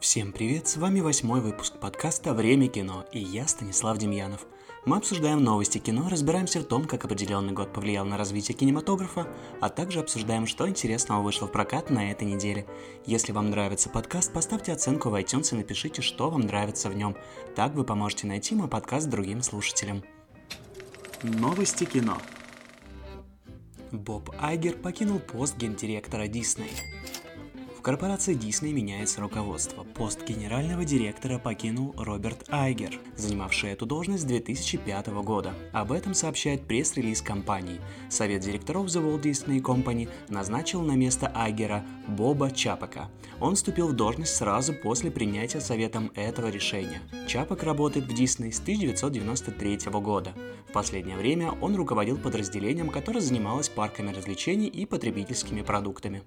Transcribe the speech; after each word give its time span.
Всем 0.00 0.32
привет, 0.32 0.66
с 0.66 0.76
вами 0.76 0.98
восьмой 0.98 1.40
выпуск 1.40 1.78
подкаста 1.78 2.34
«Время 2.34 2.66
кино» 2.66 3.06
и 3.12 3.20
я 3.20 3.46
Станислав 3.46 3.98
Демьянов. 3.98 4.44
Мы 4.84 4.96
обсуждаем 4.96 5.44
новости 5.44 5.78
кино, 5.78 6.08
разбираемся 6.08 6.58
в 6.58 6.64
том, 6.64 6.86
как 6.86 7.04
определенный 7.04 7.52
год 7.52 7.72
повлиял 7.72 8.04
на 8.04 8.18
развитие 8.18 8.56
кинематографа, 8.56 9.28
а 9.60 9.68
также 9.68 10.00
обсуждаем, 10.00 10.48
что 10.48 10.68
интересного 10.68 11.22
вышло 11.22 11.46
в 11.46 11.52
прокат 11.52 11.90
на 11.90 12.10
этой 12.10 12.24
неделе. 12.24 12.66
Если 13.06 13.30
вам 13.30 13.50
нравится 13.50 13.88
подкаст, 13.88 14.32
поставьте 14.32 14.72
оценку 14.72 15.10
в 15.10 15.14
iTunes 15.14 15.52
и 15.52 15.56
напишите, 15.56 16.02
что 16.02 16.28
вам 16.28 16.40
нравится 16.40 16.88
в 16.88 16.96
нем. 16.96 17.16
Так 17.54 17.74
вы 17.74 17.84
поможете 17.84 18.26
найти 18.26 18.56
мой 18.56 18.66
подкаст 18.66 19.08
другим 19.08 19.42
слушателям. 19.42 20.02
Новости 21.22 21.84
кино. 21.84 22.18
Боб 23.92 24.30
Айгер 24.40 24.74
покинул 24.76 25.20
пост 25.20 25.58
гендиректора 25.58 26.26
Дисней. 26.26 26.70
В 27.82 27.84
корпорации 27.84 28.36
Disney 28.36 28.72
меняется 28.72 29.20
руководство. 29.20 29.82
Пост 29.82 30.24
генерального 30.24 30.84
директора 30.84 31.40
покинул 31.40 31.92
Роберт 31.98 32.44
Айгер, 32.48 33.00
занимавший 33.16 33.72
эту 33.72 33.86
должность 33.86 34.22
с 34.22 34.26
2005 34.26 35.08
года. 35.24 35.52
Об 35.72 35.90
этом 35.90 36.14
сообщает 36.14 36.64
пресс-релиз 36.68 37.22
компании. 37.22 37.80
Совет 38.08 38.42
директоров 38.42 38.86
The 38.86 39.02
Walt 39.02 39.22
Disney 39.22 39.60
Company 39.60 40.08
назначил 40.28 40.80
на 40.82 40.92
место 40.92 41.32
Айгера 41.34 41.84
Боба 42.06 42.52
Чапака. 42.52 43.10
Он 43.40 43.56
вступил 43.56 43.88
в 43.88 43.94
должность 43.94 44.36
сразу 44.36 44.74
после 44.74 45.10
принятия 45.10 45.60
советом 45.60 46.12
этого 46.14 46.50
решения. 46.50 47.02
Чапак 47.26 47.64
работает 47.64 48.06
в 48.06 48.10
Disney 48.10 48.52
с 48.52 48.60
1993 48.60 49.90
года. 49.94 50.32
В 50.68 50.72
последнее 50.72 51.16
время 51.16 51.50
он 51.60 51.74
руководил 51.74 52.16
подразделением, 52.16 52.90
которое 52.90 53.20
занималось 53.20 53.68
парками 53.68 54.12
развлечений 54.12 54.68
и 54.68 54.86
потребительскими 54.86 55.62
продуктами. 55.62 56.22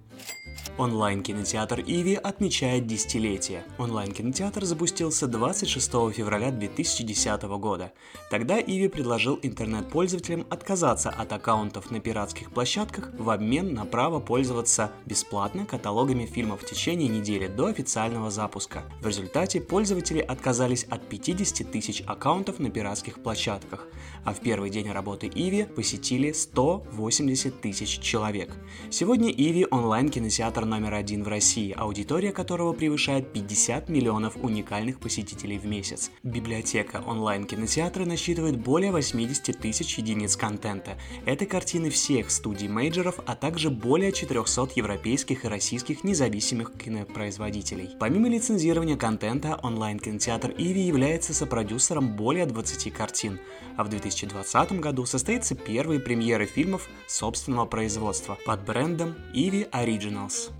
Онлайн-кинотеатр 0.78 1.45
Иви 1.46 2.16
отмечает 2.16 2.88
десятилетие. 2.88 3.64
Онлайн-кинотеатр 3.78 4.66
запустился 4.66 5.28
26 5.28 5.92
февраля 6.12 6.50
2010 6.50 7.44
года. 7.60 7.92
Тогда 8.32 8.60
Иви 8.60 8.88
предложил 8.88 9.40
интернет-пользователям 9.44 10.48
отказаться 10.50 11.12
от 11.12 11.32
аккаунтов 11.32 11.92
на 11.92 12.00
пиратских 12.00 12.52
площадках 12.52 13.12
в 13.18 13.30
обмен 13.30 13.74
на 13.76 13.86
право 13.86 14.20
пользоваться 14.20 14.92
бесплатно 15.06 15.66
каталогами 15.66 16.26
фильмов 16.26 16.64
в 16.64 16.66
течение 16.66 17.10
недели 17.10 17.46
до 17.48 17.68
официального 17.68 18.32
запуска. 18.32 18.84
В 19.02 19.08
результате 19.08 19.62
пользователи 19.62 20.20
отказались 20.20 20.86
от 20.86 21.08
50 21.08 21.72
тысяч 21.72 22.02
аккаунтов 22.08 22.58
на 22.58 22.72
пиратских 22.72 23.22
площадках, 23.22 23.88
а 24.24 24.34
в 24.34 24.40
первый 24.40 24.72
день 24.72 24.90
работы 24.92 25.28
Иви 25.28 25.66
посетили 25.66 26.32
180 26.32 27.62
тысяч 27.62 28.00
человек. 28.00 28.52
Сегодня 28.90 29.30
Иви 29.30 29.68
онлайн-кинотеатр 29.70 30.66
номер 30.66 30.96
один 30.96 31.24
в 31.24 31.35
России, 31.36 31.76
аудитория 31.78 32.32
которого 32.32 32.72
превышает 32.72 33.34
50 33.34 33.90
миллионов 33.90 34.38
уникальных 34.42 35.02
посетителей 35.02 35.58
в 35.58 35.66
месяц. 35.66 36.10
Библиотека 36.24 37.04
онлайн-кинотеатра 37.06 38.06
насчитывает 38.06 38.58
более 38.58 38.94
80 38.94 39.60
тысяч 39.60 39.98
единиц 39.98 40.38
контента. 40.38 40.98
Это 41.26 41.46
картины 41.46 41.90
всех 41.90 42.32
студий 42.32 42.70
мейджеров, 42.70 43.20
а 43.26 43.36
также 43.36 43.70
более 43.70 44.14
400 44.14 44.70
европейских 44.78 45.44
и 45.44 45.50
российских 45.50 46.06
независимых 46.06 46.72
кинопроизводителей. 46.78 47.90
Помимо 48.00 48.30
лицензирования 48.30 48.96
контента, 48.96 49.60
онлайн-кинотеатр 49.62 50.54
Иви 50.58 50.84
является 50.84 51.34
сопродюсером 51.34 52.16
более 52.16 52.46
20 52.46 52.94
картин, 52.94 53.40
а 53.76 53.84
в 53.84 53.90
2020 53.90 54.80
году 54.80 55.06
состоится 55.06 55.54
первые 55.54 56.00
премьеры 56.00 56.46
фильмов 56.46 56.88
собственного 57.08 57.66
производства 57.66 58.38
под 58.46 58.64
брендом 58.64 59.16
Иви 59.34 59.68
Originals. 59.74 60.52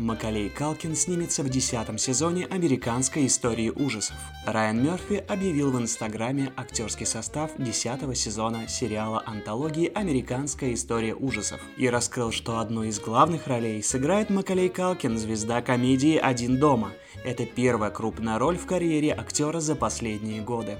Макалей 0.00 0.48
Калкин 0.48 0.96
снимется 0.96 1.42
в 1.42 1.50
десятом 1.50 1.98
сезоне 1.98 2.46
американской 2.46 3.26
истории 3.26 3.68
ужасов. 3.68 4.16
Райан 4.46 4.82
Мерфи 4.82 5.22
объявил 5.28 5.70
в 5.70 5.80
Инстаграме 5.80 6.52
актерский 6.56 7.04
состав 7.04 7.50
десятого 7.58 8.14
сезона 8.14 8.66
сериала 8.66 9.22
антологии 9.26 9.92
«Американская 9.94 10.72
история 10.72 11.14
ужасов» 11.14 11.60
и 11.76 11.88
раскрыл, 11.88 12.32
что 12.32 12.58
одну 12.58 12.82
из 12.82 12.98
главных 12.98 13.46
ролей 13.46 13.82
сыграет 13.82 14.30
Макалей 14.30 14.70
Калкин, 14.70 15.18
звезда 15.18 15.60
комедии 15.60 16.16
«Один 16.16 16.58
дома». 16.58 16.92
Это 17.22 17.44
первая 17.44 17.90
крупная 17.90 18.38
роль 18.38 18.56
в 18.56 18.64
карьере 18.64 19.12
актера 19.12 19.60
за 19.60 19.76
последние 19.76 20.40
годы. 20.40 20.78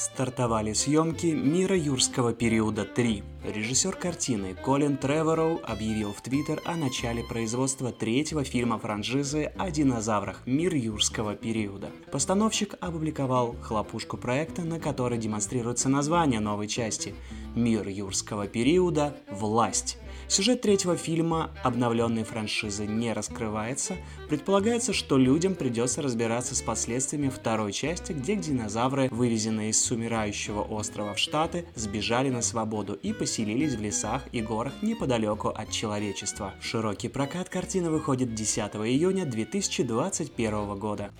Стартовали 0.00 0.72
съемки 0.72 1.26
«Мира 1.26 1.76
юрского 1.76 2.32
периода 2.32 2.86
3». 2.86 3.22
Режиссер 3.54 3.96
картины 3.96 4.54
Колин 4.54 4.96
Тревороу 4.96 5.60
объявил 5.62 6.14
в 6.14 6.22
Твиттер 6.22 6.62
о 6.64 6.74
начале 6.74 7.22
производства 7.22 7.92
третьего 7.92 8.42
фильма 8.42 8.78
франшизы 8.78 9.52
о 9.58 9.70
динозаврах 9.70 10.40
«Мир 10.46 10.74
юрского 10.74 11.34
периода». 11.34 11.90
Постановщик 12.10 12.76
опубликовал 12.80 13.56
хлопушку 13.60 14.16
проекта, 14.16 14.62
на 14.62 14.80
которой 14.80 15.18
демонстрируется 15.18 15.90
название 15.90 16.40
новой 16.40 16.66
части 16.66 17.14
«Мир 17.54 17.86
юрского 17.86 18.46
периода. 18.46 19.14
Власть». 19.30 19.98
Сюжет 20.30 20.60
третьего 20.60 20.96
фильма 20.96 21.50
обновленной 21.64 22.22
франшизы 22.22 22.86
не 22.86 23.12
раскрывается. 23.12 23.96
Предполагается, 24.28 24.92
что 24.92 25.18
людям 25.18 25.56
придется 25.56 26.02
разбираться 26.02 26.54
с 26.54 26.62
последствиями 26.62 27.30
второй 27.30 27.72
части, 27.72 28.12
где 28.12 28.36
динозавры, 28.36 29.08
вывезенные 29.10 29.70
из 29.70 29.82
сумирающего 29.82 30.62
острова 30.62 31.14
в 31.14 31.18
Штаты, 31.18 31.64
сбежали 31.74 32.30
на 32.30 32.42
свободу 32.42 32.94
и 32.94 33.12
поселились 33.12 33.74
в 33.74 33.82
лесах 33.82 34.22
и 34.30 34.40
горах 34.40 34.72
неподалеку 34.82 35.48
от 35.48 35.72
человечества. 35.72 36.54
Широкий 36.60 37.08
прокат 37.08 37.48
картина 37.48 37.90
выходит 37.90 38.32
10 38.32 38.76
июня 38.76 39.26
2021 39.26 40.78
года. 40.78 41.10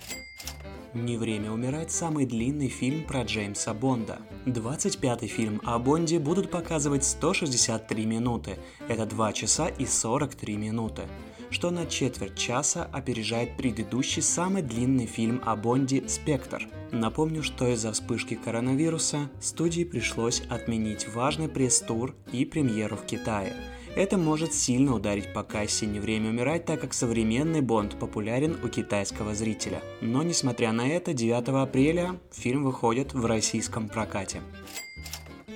«Не 0.93 1.15
время 1.15 1.51
умирать»– 1.51 1.91
самый 1.93 2.25
длинный 2.25 2.67
фильм 2.67 3.05
про 3.05 3.23
Джеймса 3.23 3.73
Бонда. 3.73 4.19
25-й 4.45 5.27
фильм 5.27 5.61
о 5.63 5.79
Бонде 5.79 6.19
будут 6.19 6.51
показывать 6.51 7.05
163 7.05 8.05
минуты. 8.05 8.57
Это 8.89 9.05
2 9.05 9.33
часа 9.33 9.67
и 9.67 9.85
43 9.85 10.57
минуты 10.57 11.03
что 11.51 11.69
на 11.69 11.85
четверть 11.85 12.37
часа 12.37 12.87
опережает 12.91 13.57
предыдущий 13.57 14.21
самый 14.21 14.61
длинный 14.61 15.05
фильм 15.05 15.41
о 15.45 15.57
Бонде 15.57 16.07
«Спектр». 16.07 16.67
Напомню, 16.91 17.43
что 17.43 17.67
из-за 17.67 17.91
вспышки 17.91 18.35
коронавируса 18.35 19.29
студии 19.41 19.83
пришлось 19.83 20.41
отменить 20.49 21.13
важный 21.13 21.49
пресс-тур 21.49 22.15
и 22.31 22.45
премьеру 22.45 22.95
в 22.95 23.05
Китае– 23.05 23.53
это 23.95 24.17
может 24.17 24.53
сильно 24.53 24.95
ударить 24.95 25.33
по 25.33 25.43
кассе 25.43 25.85
«Не 25.85 25.99
время 25.99 26.29
умирать», 26.29 26.65
так 26.65 26.81
как 26.81 26.93
современный 26.93 27.61
Бонд 27.61 27.99
популярен 27.99 28.57
у 28.63 28.69
китайского 28.69 29.35
зрителя. 29.35 29.81
Но 30.01 30.23
несмотря 30.23 30.71
на 30.71 30.87
это, 30.87 31.13
9 31.13 31.49
апреля 31.49 32.19
фильм 32.31 32.63
выходит 32.63 33.13
в 33.13 33.25
российском 33.25 33.89
прокате. 33.89 34.41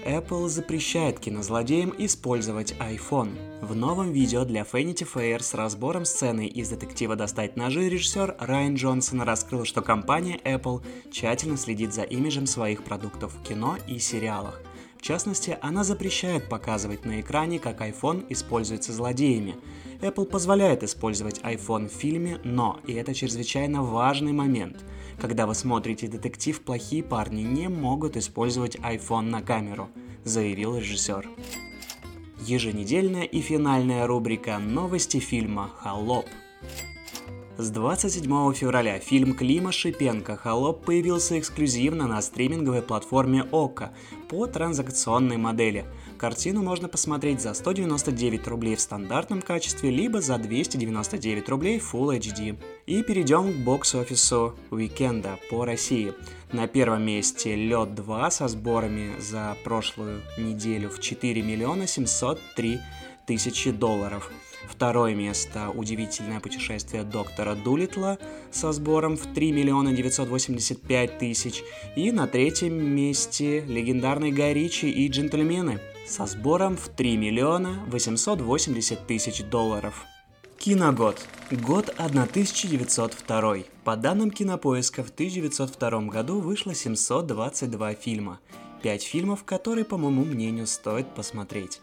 Apple 0.05 0.49
запрещает 0.49 1.19
кинозлодеям 1.19 1.91
использовать 1.97 2.73
iPhone. 2.73 3.31
В 3.65 3.75
новом 3.75 4.11
видео 4.11 4.45
для 4.45 4.61
Vanity 4.61 5.07
Fair 5.11 5.41
с 5.41 5.55
разбором 5.55 6.05
сцены 6.05 6.45
из 6.45 6.69
детектива 6.69 7.15
«Достать 7.15 7.55
ножи» 7.55 7.89
режиссер 7.89 8.35
Райан 8.39 8.75
Джонсон 8.75 9.21
раскрыл, 9.21 9.65
что 9.65 9.81
компания 9.81 10.39
Apple 10.43 10.83
тщательно 11.11 11.57
следит 11.57 11.93
за 11.93 12.03
имиджем 12.03 12.45
своих 12.45 12.83
продуктов 12.83 13.33
в 13.33 13.43
кино 13.43 13.77
и 13.87 13.97
сериалах– 13.97 14.61
частности, 15.05 15.57
она 15.61 15.83
запрещает 15.83 16.49
показывать 16.49 17.05
на 17.05 17.21
экране, 17.21 17.59
как 17.59 17.81
iPhone 17.81 18.25
используется 18.29 18.91
злодеями. 18.91 19.55
Apple 20.01 20.25
позволяет 20.25 20.83
использовать 20.83 21.39
iPhone 21.41 21.87
в 21.87 21.93
фильме, 21.93 22.39
но, 22.43 22.79
и 22.87 22.93
это 22.93 23.13
чрезвычайно 23.13 23.83
важный 23.83 24.33
момент, 24.33 24.83
когда 25.21 25.45
вы 25.45 25.53
смотрите 25.53 26.07
детектив, 26.07 26.59
плохие 26.61 27.03
парни 27.03 27.41
не 27.41 27.69
могут 27.69 28.17
использовать 28.17 28.77
iPhone 28.77 29.29
на 29.29 29.41
камеру, 29.41 29.89
заявил 30.23 30.75
режиссер. 30.77 31.29
Еженедельная 32.41 33.23
и 33.23 33.41
финальная 33.41 34.07
рубрика 34.07 34.57
«Новости 34.57 35.19
фильма 35.19 35.71
«Холоп». 35.77 36.25
С 37.57 37.69
27 37.69 38.53
февраля 38.53 38.99
фильм 38.99 39.33
Клима 39.33 39.71
Шипенко 39.71 40.35
«Холоп» 40.35 40.83
появился 40.83 41.39
эксклюзивно 41.39 42.05
на 42.05 42.21
стриминговой 42.21 42.81
платформе 42.81 43.45
ОККО 43.49 43.93
по 44.27 44.45
транзакционной 44.45 45.37
модели. 45.37 45.85
Картину 46.17 46.63
можно 46.63 46.89
посмотреть 46.89 47.39
за 47.39 47.53
199 47.53 48.45
рублей 48.49 48.75
в 48.75 48.81
стандартном 48.81 49.41
качестве, 49.41 49.89
либо 49.89 50.19
за 50.19 50.37
299 50.37 51.47
рублей 51.47 51.79
Full 51.79 52.19
HD. 52.19 52.57
И 52.87 53.03
перейдем 53.03 53.53
к 53.53 53.55
бокс-офису 53.63 54.55
уикенда 54.69 55.39
по 55.49 55.63
России. 55.63 56.13
На 56.51 56.67
первом 56.67 57.03
месте 57.03 57.55
«Лед 57.55 57.91
2» 57.91 58.31
со 58.31 58.49
сборами 58.49 59.17
за 59.21 59.55
прошлую 59.63 60.21
неделю 60.37 60.89
в 60.89 60.99
4 60.99 61.41
миллиона 61.41 61.87
703 61.87 62.81
тысячи 63.25 63.71
долларов. 63.71 64.29
Второе 64.69 65.15
место– 65.15 65.69
удивительное 65.75 66.39
путешествие 66.39 67.03
доктора 67.03 67.55
Дулитла 67.55 68.17
со 68.51 68.71
сбором 68.71 69.17
в 69.17 69.33
3 69.33 69.51
миллиона 69.51 69.93
985 69.93 71.17
тысяч. 71.17 71.63
И 71.95 72.11
на 72.11 72.27
третьем 72.27 72.83
месте 72.83 73.61
легендарный 73.61 74.31
Гай 74.31 74.53
и 74.53 75.07
«Джентльмены» 75.07 75.79
со 76.07 76.25
сбором 76.25 76.77
в 76.77 76.89
3 76.89 77.17
миллиона 77.17 77.83
880 77.87 79.07
тысяч 79.07 79.43
долларов. 79.43 80.05
Киногод. 80.57 81.21
Год 81.51 81.93
1902. 81.97 83.55
По 83.83 83.95
данным 83.95 84.31
Кинопоиска, 84.31 85.03
в 85.03 85.09
1902 85.09 86.01
году 86.07 86.39
вышло 86.39 86.73
722 86.73 87.93
фильма. 87.93 88.39
5 88.81 89.03
фильмов, 89.03 89.43
которые, 89.43 89.85
по 89.85 89.97
моему 89.97 90.25
мнению, 90.25 90.67
стоит 90.67 91.13
посмотреть. 91.13 91.81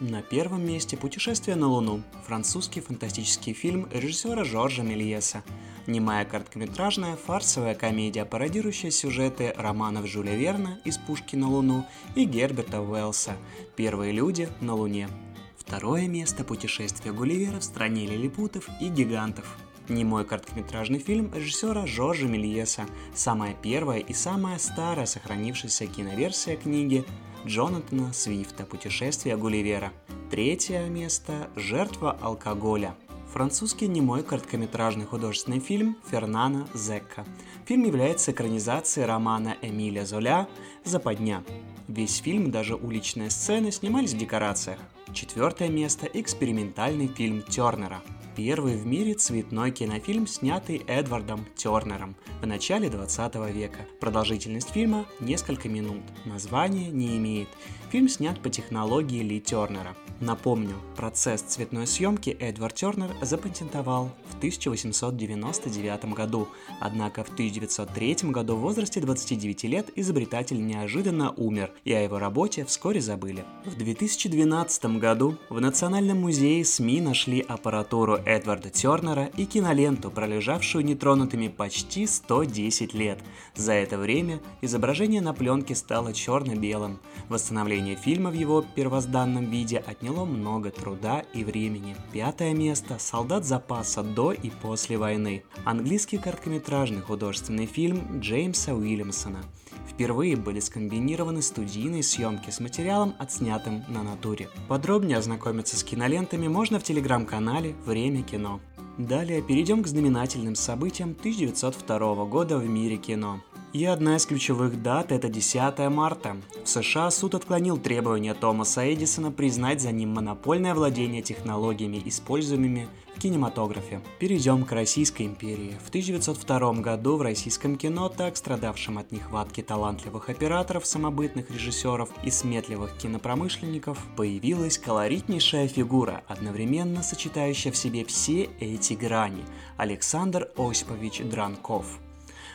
На 0.00 0.22
первом 0.22 0.64
месте 0.64 0.96
«Путешествие 0.96 1.56
на 1.56 1.66
Луну»– 1.66 2.02
французский 2.26 2.80
фантастический 2.80 3.52
фильм 3.52 3.86
режиссера 3.92 4.44
Жоржа 4.44 4.82
Мельеса. 4.82 5.42
Немая 5.86 6.24
короткометражная 6.24 7.16
фарсовая 7.16 7.74
комедия, 7.74 8.24
пародирующая 8.24 8.90
сюжеты 8.90 9.52
романов 9.58 10.06
Жюля 10.06 10.36
Верна 10.36 10.78
«Из 10.86 10.96
пушки 10.96 11.36
на 11.36 11.50
Луну» 11.50 11.84
и 12.14 12.24
Герберта 12.24 12.80
Уэллса 12.80 13.36
«Первые 13.76 14.12
люди 14.12 14.48
на 14.62 14.74
Луне». 14.74 15.10
Второе 15.58 16.08
место– 16.08 16.44
«Путешествие 16.46 17.12
Гулливера 17.12 17.60
в 17.60 17.64
стране 17.64 18.06
лилипутов 18.06 18.70
и 18.80 18.88
гигантов». 18.88 19.54
Немой 19.90 20.24
короткометражный 20.24 21.00
фильм 21.00 21.30
режиссера 21.34 21.84
Жоржа 21.84 22.26
Мельеса, 22.26 22.86
самая 23.14 23.52
первая 23.52 23.98
и 23.98 24.14
самая 24.14 24.58
старая 24.58 25.04
сохранившаяся 25.04 25.86
киноверсия 25.86 26.56
книги 26.56 27.04
Джонатана 27.46 28.12
Свифта 28.12 28.64
«Путешествие 28.64 29.36
Гулливера». 29.36 29.92
Третье 30.30 30.84
место– 30.88 31.48
«Жертва 31.56 32.16
алкоголя». 32.20 32.94
Французский 33.32 33.88
немой 33.88 34.22
короткометражный 34.22 35.06
художественный 35.06 35.60
фильм 35.60 35.96
Фернана 36.10 36.68
Зекка. 36.74 37.24
Фильм 37.64 37.84
является 37.84 38.32
экранизацией 38.32 39.06
романа 39.06 39.56
Эмиля 39.62 40.04
Золя 40.04 40.48
«Западня». 40.84 41.42
Весь 41.88 42.18
фильм, 42.18 42.50
даже 42.50 42.74
уличные 42.74 43.30
сцены, 43.30 43.72
снимались 43.72 44.12
в 44.12 44.18
декорациях. 44.18 44.78
Четвертое 45.12 45.68
место– 45.68 46.06
экспериментальный 46.12 47.08
фильм 47.08 47.42
Тернера. 47.42 48.02
Первый 48.42 48.74
в 48.74 48.86
мире 48.86 49.12
цветной 49.12 49.70
кинофильм, 49.70 50.26
снятый 50.26 50.78
Эдвардом 50.86 51.44
Тернером 51.56 52.16
в 52.40 52.46
начале 52.46 52.88
20 52.88 53.34
века. 53.52 53.80
Продолжительность 54.00 54.70
фильма– 54.70 55.04
несколько 55.20 55.68
минут. 55.68 56.00
Название 56.24 56.88
не 56.88 57.18
имеет. 57.18 57.48
Фильм 57.90 58.08
снят 58.08 58.40
по 58.40 58.48
технологии 58.48 59.22
Ли 59.22 59.42
Тернера. 59.42 59.94
Напомню, 60.20 60.74
процесс 60.96 61.40
цветной 61.40 61.86
съемки 61.86 62.28
Эдвард 62.28 62.74
Тернер 62.74 63.08
запатентовал 63.22 64.10
в 64.28 64.36
1899 64.36 66.04
году, 66.12 66.46
однако 66.78 67.24
в 67.24 67.30
1903 67.30 68.30
году 68.30 68.56
в 68.56 68.60
возрасте 68.60 69.00
29 69.00 69.64
лет 69.64 69.88
изобретатель 69.96 70.62
неожиданно 70.62 71.32
умер, 71.38 71.72
и 71.84 71.94
о 71.94 72.02
его 72.02 72.18
работе 72.18 72.66
вскоре 72.66 73.00
забыли. 73.00 73.46
В 73.64 73.78
2012 73.78 74.98
году 74.98 75.38
в 75.48 75.58
Национальном 75.58 76.20
музее 76.20 76.66
СМИ 76.66 77.00
нашли 77.00 77.40
аппаратуру 77.40 78.16
Эдварда 78.16 78.68
Тернера 78.68 79.30
и 79.38 79.46
киноленту, 79.46 80.10
пролежавшую 80.10 80.84
нетронутыми 80.84 81.48
почти 81.48 82.06
110 82.06 82.92
лет. 82.92 83.20
За 83.54 83.72
это 83.72 83.96
время 83.96 84.40
изображение 84.60 85.22
на 85.22 85.32
пленке 85.32 85.74
стало 85.74 86.12
черно-белым. 86.12 86.98
Восстановление 87.30 87.96
фильма 87.96 88.28
в 88.28 88.34
его 88.34 88.62
первозданном 88.74 89.46
виде 89.46 89.78
отняло 89.78 90.09
много 90.12 90.70
труда 90.70 91.20
и 91.32 91.44
времени. 91.44 91.96
Пятое 92.12 92.52
место– 92.54 92.96
«Солдат 92.98 93.44
запаса 93.44 94.02
до 94.02 94.32
и 94.32 94.50
после 94.50 94.98
войны». 94.98 95.42
Английский 95.64 96.18
короткометражный 96.18 97.00
художественный 97.00 97.66
фильм 97.66 98.20
Джеймса 98.20 98.74
Уильямсона. 98.74 99.40
Впервые 99.88 100.36
были 100.36 100.60
скомбинированы 100.60 101.42
студийные 101.42 102.02
съемки 102.02 102.50
с 102.50 102.60
материалом, 102.60 103.14
отснятым 103.18 103.84
на 103.88 104.02
натуре. 104.02 104.48
Подробнее 104.68 105.18
ознакомиться 105.18 105.76
с 105.76 105.84
кинолентами 105.84 106.48
можно 106.48 106.78
в 106.78 106.84
телеграм-канале 106.84 107.74
«Время 107.84 108.22
кино». 108.22 108.60
Далее 108.98 109.40
перейдем 109.40 109.82
к 109.82 109.86
знаменательным 109.86 110.54
событиям 110.54 111.10
1902 111.18 112.24
года 112.26 112.58
в 112.58 112.68
мире 112.68 112.96
кино. 112.96 113.40
И 113.72 113.84
одна 113.84 114.16
из 114.16 114.26
ключевых 114.26 114.82
дат– 114.82 115.12
это 115.12 115.28
10 115.28 115.78
марта. 115.90 116.36
В 116.64 116.68
США 116.68 117.08
суд 117.12 117.36
отклонил 117.36 117.76
требования 117.76 118.34
Томаса 118.34 118.92
Эдисона 118.92 119.30
признать 119.30 119.80
за 119.80 119.92
ним 119.92 120.08
монопольное 120.10 120.74
владение 120.74 121.22
технологиями, 121.22 122.02
используемыми 122.04 122.88
в 123.14 123.20
кинематографе. 123.20 124.00
Перейдем 124.18 124.64
к 124.64 124.72
Российской 124.72 125.22
империи. 125.22 125.76
В 125.84 125.88
1902 125.90 126.72
году 126.80 127.16
в 127.16 127.22
российском 127.22 127.76
кино, 127.76 128.08
так 128.08 128.36
страдавшем 128.36 128.98
от 128.98 129.12
нехватки 129.12 129.60
талантливых 129.62 130.28
операторов, 130.30 130.84
самобытных 130.84 131.48
режиссеров 131.48 132.10
и 132.24 132.30
сметливых 132.32 132.96
кинопромышленников, 132.96 134.04
появилась 134.16 134.78
колоритнейшая 134.78 135.68
фигура, 135.68 136.24
одновременно 136.26 137.04
сочетающая 137.04 137.70
в 137.70 137.76
себе 137.76 138.04
все 138.04 138.48
эти 138.58 138.94
грани– 138.94 139.44
Александр 139.76 140.50
Осипович 140.56 141.20
Дранков– 141.20 142.00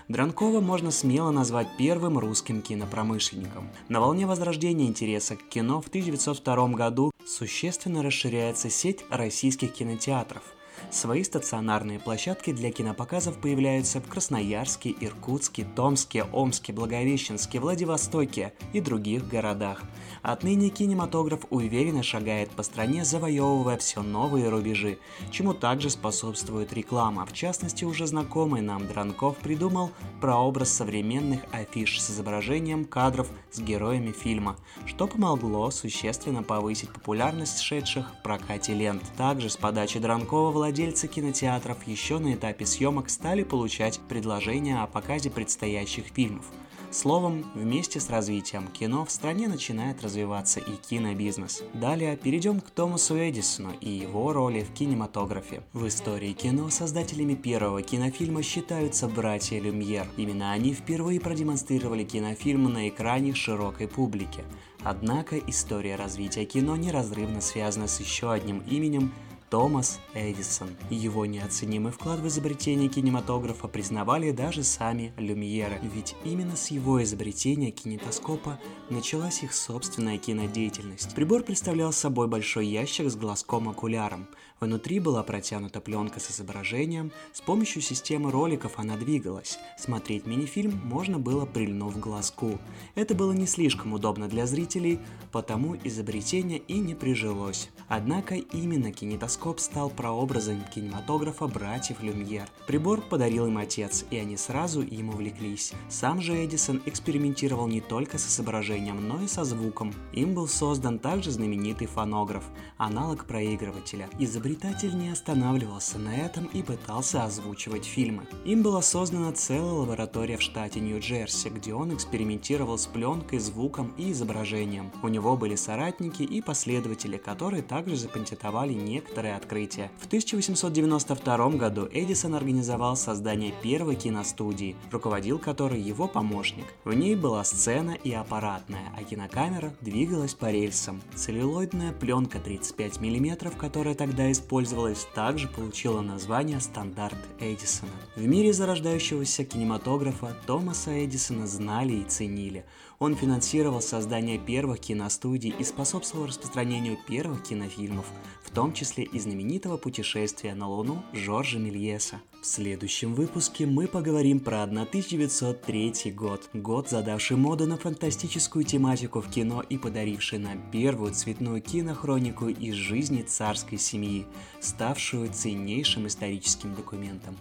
Дранкова 0.08 0.62
можно 0.62 0.92
смело 0.92 1.32
назвать 1.32 1.68
первым 1.80 2.20
русским 2.20 2.62
кинопромышленником. 2.62 3.70
На 3.90 4.00
волне 4.00 4.28
возрождения 4.28 4.86
интереса 4.86 5.36
к 5.36 5.50
кино 5.50 5.82
в 5.82 5.88
1902 5.88 6.68
году 6.70 7.12
существенно 7.26 8.04
расширяется 8.04 8.70
сеть 8.70 9.04
российских 9.10 9.74
кинотеатров. 9.74 10.44
Свои 10.92 11.24
стационарные 11.24 12.00
площадки 12.00 12.54
для 12.54 12.72
кинопоказов 12.72 13.38
появляются 13.40 14.00
в 14.00 14.08
Красноярске, 14.08 14.96
Иркутске, 15.00 15.66
Томске, 15.76 16.24
Омске, 16.32 16.74
Благовещенске, 16.74 17.60
Владивостоке 17.60 18.54
и 18.74 18.82
других 18.82 19.28
городах. 19.28 19.84
Отныне 20.22 20.70
кинематограф 20.70 21.42
уверенно 21.50 22.04
шагает 22.04 22.50
по 22.52 22.64
стране, 22.64 23.06
завоевывая 23.06 23.78
все 23.78 24.02
новые 24.02 24.50
рубежи, 24.50 24.98
чему 25.32 25.54
также 25.54 25.90
способствует 25.90 26.74
реклама. 26.74 27.26
В 27.26 27.34
частности, 27.34 27.84
уже 27.84 28.08
знакомый 28.08 28.62
нам 28.62 28.88
Дранков 28.88 29.38
придумал 29.38 29.92
прообраз 30.22 30.70
современных 30.70 31.42
афиш 31.52 32.02
с 32.02 32.12
изображением 32.12 32.86
кадров 32.86 33.30
с 33.52 33.60
героями 33.60 34.12
фильма, 34.12 34.56
что 34.86 35.08
помогло 35.08 35.70
существенно 35.72 36.44
повысить 36.44 36.92
популярность 36.92 37.60
шедших 37.60 38.14
в 38.16 38.24
прокате 38.24 38.74
лент. 38.74 39.04
Также 39.18 39.50
с 39.50 39.58
подачи 39.58 40.00
Дранкова 40.00 40.52
владельцы 40.66 41.08
кинотеатров 41.08 41.86
еще 41.86 42.18
на 42.18 42.34
этапе 42.34 42.66
съемок 42.66 43.12
стали 43.12 43.44
получать 43.44 44.00
предложения 44.10 44.82
о 44.82 44.88
показе 44.88 45.30
предстоящих 45.30 46.06
фильмов. 46.06 46.46
Словом, 46.90 47.46
вместе 47.54 48.00
с 48.00 48.10
развитием 48.10 48.68
кино 48.70 49.06
в 49.06 49.12
стране 49.12 49.48
начинает 49.48 50.02
развиваться 50.02 50.60
и 50.60 50.76
кинобизнес. 50.78 51.62
Далее 51.76 52.18
перейдем 52.18 52.62
к 52.62 52.72
Томасу 52.72 53.16
Эдисону 53.16 53.74
и 53.80 53.92
его 53.92 54.34
роли 54.34 54.64
в 54.64 54.74
кинематографе. 54.74 55.62
В 55.74 55.88
истории 55.88 56.34
кино 56.34 56.72
создателями 56.72 57.36
первого 57.36 57.84
кинофильма 57.84 58.42
считаются 58.42 59.08
братья 59.08 59.60
Люмьер. 59.60 60.08
Именно 60.18 60.52
они 60.52 60.74
впервые 60.74 61.20
продемонстрировали 61.20 62.04
кинофильм 62.04 62.74
на 62.74 62.90
экране 62.90 63.36
широкой 63.36 63.88
публике. 63.88 64.44
Однако 64.84 65.38
история 65.38 65.96
развития 65.96 66.46
кино 66.46 66.76
неразрывно 66.76 67.42
связана 67.42 67.88
с 67.88 68.00
еще 68.00 68.32
одним 68.32 68.64
именем 68.68 69.14
Томас 69.56 70.02
Эдисон. 70.14 70.76
Его 70.90 71.26
неоценимый 71.26 71.94
вклад 71.94 72.20
в 72.20 72.28
изобретение 72.28 72.90
кинематографа 72.90 73.70
признавали 73.70 74.32
даже 74.32 74.64
сами 74.64 75.14
люмьеры, 75.16 75.80
ведь 75.82 76.14
именно 76.26 76.58
с 76.58 76.72
его 76.72 77.02
изобретения 77.02 77.72
кинетоскопа 77.72 78.60
началась 78.90 79.44
их 79.44 79.54
собственная 79.54 80.18
кинодеятельность. 80.18 81.16
Прибор 81.16 81.44
представлял 81.44 81.94
собой 81.94 82.28
большой 82.28 82.68
ящик 82.68 83.10
с 83.10 83.16
глазком-окуляром. 83.16 84.28
Внутри 84.62 85.02
была 85.02 85.22
протянута 85.22 85.82
пленка 85.82 86.22
с 86.22 86.32
изображением, 86.32 87.12
с 87.34 87.42
помощью 87.42 87.82
системы 87.82 88.32
роликов 88.32 88.74
она 88.78 88.96
двигалась. 88.96 89.60
Смотреть 89.78 90.26
мини-фильм 90.26 90.80
можно 90.86 91.20
было 91.20 91.46
прильнув 91.46 92.00
глазку. 92.00 92.58
Это 92.96 93.16
было 93.16 93.34
не 93.34 93.48
слишком 93.48 93.92
удобно 93.92 94.30
для 94.30 94.46
зрителей, 94.46 95.00
потому 95.34 95.76
изобретение 95.84 96.60
и 96.60 96.80
не 96.80 96.96
прижилось. 96.96 97.70
Однако 97.90 98.36
именно 98.36 98.94
кинетоскоп 98.94 99.60
стал 99.60 99.90
прообразом 99.90 100.64
кинематографа 100.74 101.48
братьев 101.48 102.02
Люмьер. 102.02 102.48
Прибор 102.66 103.02
подарил 103.02 103.48
им 103.48 103.58
отец, 103.58 104.06
и 104.10 104.18
они 104.18 104.38
сразу 104.38 104.82
им 104.82 105.10
увлеклись. 105.10 105.74
Сам 105.90 106.22
же 106.22 106.34
Эдисон 106.34 106.82
экспериментировал 106.86 107.68
не 107.68 107.82
только 107.82 108.18
с 108.18 108.26
изображением, 108.28 109.06
но 109.06 109.22
и 109.22 109.28
со 109.28 109.44
звуком. 109.44 109.94
Им 110.14 110.34
был 110.34 110.48
создан 110.48 110.98
также 110.98 111.32
знаменитый 111.32 111.88
фонограф, 111.88 112.46
аналог 112.78 113.26
проигрывателя. 113.26 114.10
Изобретение 114.18 114.45
изобретатель 114.46 114.96
не 114.96 115.10
останавливался 115.10 115.98
на 115.98 116.16
этом 116.16 116.46
и 116.46 116.62
пытался 116.62 117.24
озвучивать 117.24 117.84
фильмы. 117.84 118.28
Им 118.46 118.62
была 118.62 118.84
создана 118.84 119.32
целая 119.32 119.74
лаборатория 119.74 120.38
в 120.38 120.42
штате 120.44 120.80
Нью-Джерси, 120.82 121.50
где 121.50 121.74
он 121.74 121.96
экспериментировал 121.96 122.78
с 122.78 122.86
пленкой, 122.86 123.40
звуком 123.40 123.92
и 123.98 124.12
изображением. 124.12 124.92
У 125.02 125.08
него 125.08 125.36
были 125.36 125.56
соратники 125.56 126.22
и 126.22 126.44
последователи, 126.44 127.18
которые 127.18 127.64
также 127.64 127.96
запатентовали 127.96 128.74
некоторые 128.74 129.36
открытия. 129.36 129.90
В 130.00 130.06
1892 130.06 131.50
году 131.52 131.90
Эдисон 131.92 132.36
организовал 132.36 132.96
создание 132.96 133.52
первой 133.64 133.96
киностудии, 133.96 134.76
руководил 134.92 135.40
которой 135.40 135.82
его 135.82 136.08
помощник. 136.08 136.66
В 136.84 136.94
ней 136.94 137.16
была 137.16 137.44
сцена 137.44 137.98
и 138.04 138.12
аппаратная, 138.12 138.92
а 138.96 139.04
кинокамера 139.04 139.74
двигалась 139.82 140.36
по 140.36 140.52
рельсам. 140.52 141.02
Целлюлоидная 141.16 141.94
пленка 141.94 142.40
35 142.40 143.00
мм, 143.00 143.50
которая 143.58 143.96
тогда 143.96 144.35
использовалась, 144.36 145.08
также 145.16 145.48
получила 145.48 146.02
название 146.02 146.60
стандарт 146.60 147.18
Эдисона. 147.40 147.92
В 148.18 148.26
мире 148.26 148.52
зарождающегося 148.52 149.46
кинематографа 149.46 150.36
Томаса 150.46 151.06
Эдисона 151.06 151.48
знали 151.48 151.94
и 151.94 152.04
ценили. 152.04 152.66
Он 153.00 153.16
финансировал 153.16 153.82
создание 153.82 154.38
первых 154.38 154.80
киностудий 154.80 155.56
и 155.58 155.64
способствовал 155.64 156.28
распространению 156.28 156.98
первых 157.08 157.44
кинофильмов, 157.44 158.06
в 158.44 158.52
том 158.52 158.74
числе 158.74 159.06
и 159.06 159.20
знаменитого 159.20 159.78
путешествия 159.78 160.54
на 160.54 160.68
Луну 160.68 161.02
Жоржа 161.14 161.58
Мельеса. 161.58 162.22
В 162.46 162.48
следующем 162.48 163.16
выпуске 163.16 163.66
мы 163.66 163.88
поговорим 163.88 164.40
про 164.40 164.62
1903 164.62 166.12
год, 166.12 166.48
год, 166.54 166.88
задавший 166.88 167.38
моду 167.38 167.66
на 167.66 167.76
фантастическую 167.76 168.64
тематику 168.64 169.20
в 169.20 169.32
кино 169.32 169.64
и 169.68 169.80
подаривший 169.80 170.38
нам 170.38 170.62
первую 170.72 171.12
цветную 171.12 171.60
кинохронику 171.60 172.50
из 172.50 172.76
жизни 172.76 173.24
царской 173.24 173.80
семьи, 173.80 174.28
ставшую 174.62 175.34
ценнейшим 175.34 176.06
историческим 176.06 176.76
документом. 176.76 177.36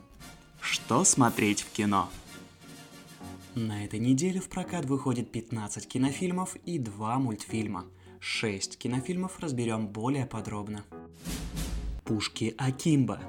Что 0.59 1.05
смотреть 1.05 1.61
в 1.61 1.71
кино? 1.71 2.09
На 3.55 3.85
этой 3.85 4.01
неделе 4.01 4.41
в 4.41 4.49
прокат 4.49 4.87
выходит 4.87 5.31
15 5.31 5.87
кинофильмов 5.87 6.57
и 6.65 6.79
2 6.79 7.19
мультфильма. 7.19 7.85
6 8.21 8.79
кинофильмов 8.79 9.39
разберем 9.41 9.87
более 9.87 10.25
подробно. 10.25 10.83
Пушки 12.05 12.55
Акимба. 12.57 13.21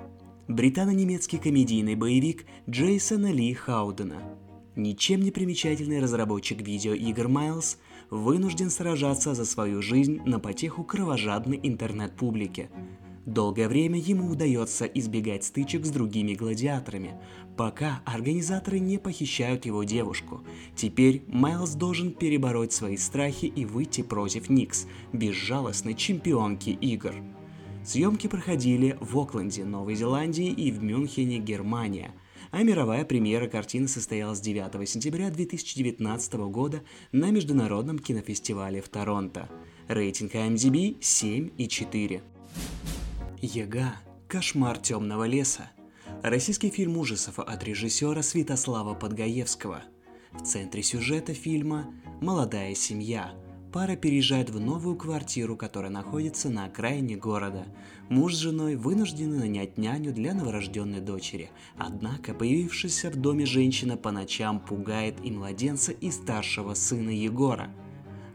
Британо-немецкий 0.47 1.39
комедийный 1.39 1.95
боевик 1.95 2.45
Джейсона 2.69 3.31
Ли 3.31 3.51
Хаудена. 3.55 4.21
Ничем 4.75 5.21
не 5.21 5.31
примечательный 5.31 5.99
разработчик 5.99 6.61
видеоигр 6.61 7.27
Майлз 7.27 7.79
вынужден 8.11 8.69
сражаться 8.69 9.33
за 9.33 9.43
свою 9.43 9.81
жизнь 9.81 10.21
на 10.23 10.39
потеху 10.39 10.83
кровожадной 10.83 11.59
интернет-публике. 11.63 12.69
Долгое 13.25 13.67
время 13.67 13.99
ему 13.99 14.29
удается 14.29 14.85
избегать 14.85 15.45
стычек 15.45 15.83
с 15.83 15.89
другими 15.89 16.35
гладиаторами, 16.35 17.19
пока 17.57 18.03
организаторы 18.05 18.77
не 18.77 18.99
похищают 18.99 19.65
его 19.65 19.83
девушку. 19.83 20.43
Теперь 20.75 21.23
Майлз 21.25 21.71
должен 21.71 22.11
перебороть 22.11 22.71
свои 22.71 22.97
страхи 22.97 23.47
и 23.47 23.65
выйти 23.65 24.03
против 24.03 24.47
Никс, 24.51 24.85
безжалостной 25.11 25.95
чемпионки 25.95 26.69
игр. 26.69 27.15
Съемки 27.85 28.27
проходили 28.27 28.97
в 28.99 29.17
Окленде, 29.17 29.63
Новой 29.63 29.95
Зеландии 29.95 30.49
и 30.49 30.71
в 30.71 30.81
Мюнхене, 30.81 31.39
Германия– 31.39 32.11
а 32.55 32.63
мировая 32.63 33.03
премьера 33.03 33.47
картины 33.47 33.89
состоялась 33.89 34.39
9 34.39 34.89
сентября 34.89 35.29
2019 35.29 36.33
года 36.35 36.83
на 37.11 37.29
Международном 37.29 37.99
кинофестивале 37.99 38.81
в 38.81 38.87
Торонто. 38.87 39.49
Рейтинг 39.89 40.35
IMDb 40.35 40.97
7,4. 40.99 42.21
Яга. 43.41 43.95
Кошмар 44.29 44.77
темного 44.77 45.25
леса. 45.25 45.69
Российский 46.23 46.69
фильм 46.69 46.97
ужасов 46.97 47.39
от 47.39 47.63
режиссера 47.65 48.23
Святослава 48.23 48.93
Подгаевского. 48.93 49.83
В 50.31 50.41
центре 50.43 50.81
сюжета 50.81 51.33
фильма 51.33 51.93
«Молодая 52.21 52.73
семья». 52.73 53.33
Пара 53.75 53.97
переезжает 53.97 54.51
в 54.51 54.57
новую 54.57 54.95
квартиру, 54.95 55.57
которая 55.57 55.91
находится 55.91 56.49
на 56.49 56.63
окраине 56.63 57.17
города. 57.17 57.65
Муж 58.07 58.33
с 58.33 58.37
женой 58.37 58.77
вынуждены 58.77 59.37
нанять 59.37 59.77
няню 59.77 60.13
для 60.13 60.33
новорожденной 60.33 61.01
дочери. 61.01 61.51
Однако 61.77 62.33
появившаяся 62.33 63.09
в 63.09 63.17
доме 63.17 63.45
женщина 63.45 63.97
по 63.97 64.11
ночам 64.11 64.61
пугает 64.61 65.17
и 65.25 65.29
младенца, 65.29 65.91
и 65.91 66.09
старшего 66.09 66.73
сына 66.73 67.09
Егора– 67.09 67.69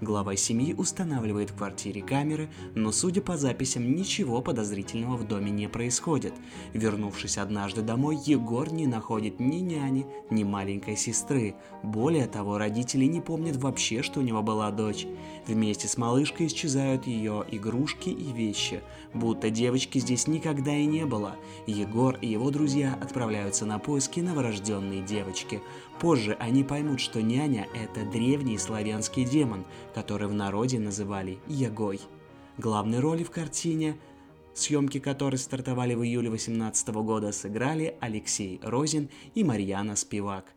Глава 0.01 0.35
семьи 0.35 0.73
устанавливает 0.73 1.51
в 1.51 1.57
квартире 1.57 2.01
камеры, 2.01 2.49
но 2.75 2.91
судя 2.91 3.21
по 3.21 3.37
записям, 3.37 3.95
ничего 3.95 4.41
подозрительного 4.41 5.19
в 5.19 5.29
доме 5.29 5.51
не 5.51 5.69
происходит. 5.69 6.33
Вернувшись 6.73 7.37
однажды 7.37 7.83
домой, 7.83 8.19
Егор 8.25 8.73
не 8.73 8.87
находит 8.87 9.41
ни 9.41 9.57
няни, 9.57 10.07
ни 10.31 10.43
маленькой 10.43 10.97
сестры. 10.97 11.55
Более 11.83 12.27
того, 12.29 12.57
родители 12.57 13.05
не 13.05 13.21
помнят 13.21 13.57
вообще, 13.57 14.03
что 14.03 14.21
у 14.21 14.23
него 14.23 14.43
была 14.43 14.71
дочь. 14.71 15.07
Вместе 15.47 15.87
с 15.87 15.99
малышкой 15.99 16.47
исчезают 16.47 17.07
ее 17.07 17.45
игрушки 17.51 18.09
и 18.09 18.33
вещи, 18.33 18.81
будто 19.13 19.51
девочки 19.51 19.99
здесь 19.99 20.27
никогда 20.27 20.75
и 20.75 20.87
не 20.87 21.05
было. 21.05 21.37
Егор 21.67 22.17
и 22.23 22.27
его 22.27 22.51
друзья 22.51 22.97
отправляются 23.03 23.67
на 23.67 23.79
поиски 23.79 24.21
новорожденной 24.21 25.03
девочки. 25.03 25.61
Позже 26.01 26.35
они 26.41 26.65
поймут, 26.65 26.99
что 26.99 27.21
няня– 27.21 27.69
это 27.75 28.11
древний 28.11 28.57
славянский 28.57 29.27
демон, 29.27 29.67
который 29.95 30.29
в 30.29 30.33
народе 30.33 30.79
называли 30.79 31.39
Ягой. 31.47 32.01
Главные 32.57 33.01
роли 33.01 33.23
в 33.23 33.31
картине, 33.31 33.99
съемки 34.55 34.99
которой 34.99 35.37
стартовали 35.37 35.95
в 35.95 36.03
июле 36.03 36.31
2018 36.31 36.89
года, 36.89 37.33
сыграли 37.33 37.99
Алексей 38.01 38.61
Розин 38.63 39.11
и 39.35 39.45
Марьяна 39.45 39.95
Спивак. 39.95 40.55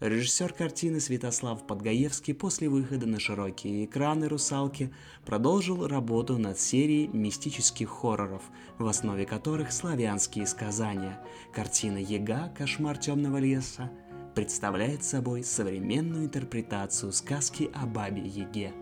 Режиссер 0.00 0.54
картины 0.54 1.00
Святослав 1.00 1.66
Подгаевский 1.66 2.34
после 2.34 2.70
выхода 2.70 3.06
на 3.06 3.20
широкие 3.20 3.84
экраны 3.84 4.28
«Русалки» 4.28 4.92
продолжил 5.26 5.86
работу 5.86 6.38
над 6.38 6.58
серией 6.58 7.08
мистических 7.08 7.90
хорроров, 7.90 8.42
в 8.78 8.86
основе 8.86 9.26
которых 9.26 9.72
славянские 9.72 10.46
сказания. 10.46 11.20
Картина 11.52 11.98
«Ега. 11.98 12.52
Кошмар 12.56 12.96
темного 12.96 13.38
леса» 13.38 13.90
представляет 14.36 15.02
собой 15.02 15.42
современную 15.42 16.26
интерпретацию 16.26 17.10
сказки 17.12 17.70
о 17.72 17.86
Бабе 17.86 18.20
Яге. 18.20 18.74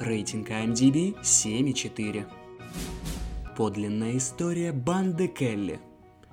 Рейтинг 0.00 0.48
IMDb 0.48 1.14
7,4. 1.20 2.24
Подлинная 3.54 4.16
история 4.16 4.72
банды 4.72 5.28
Келли. 5.28 5.78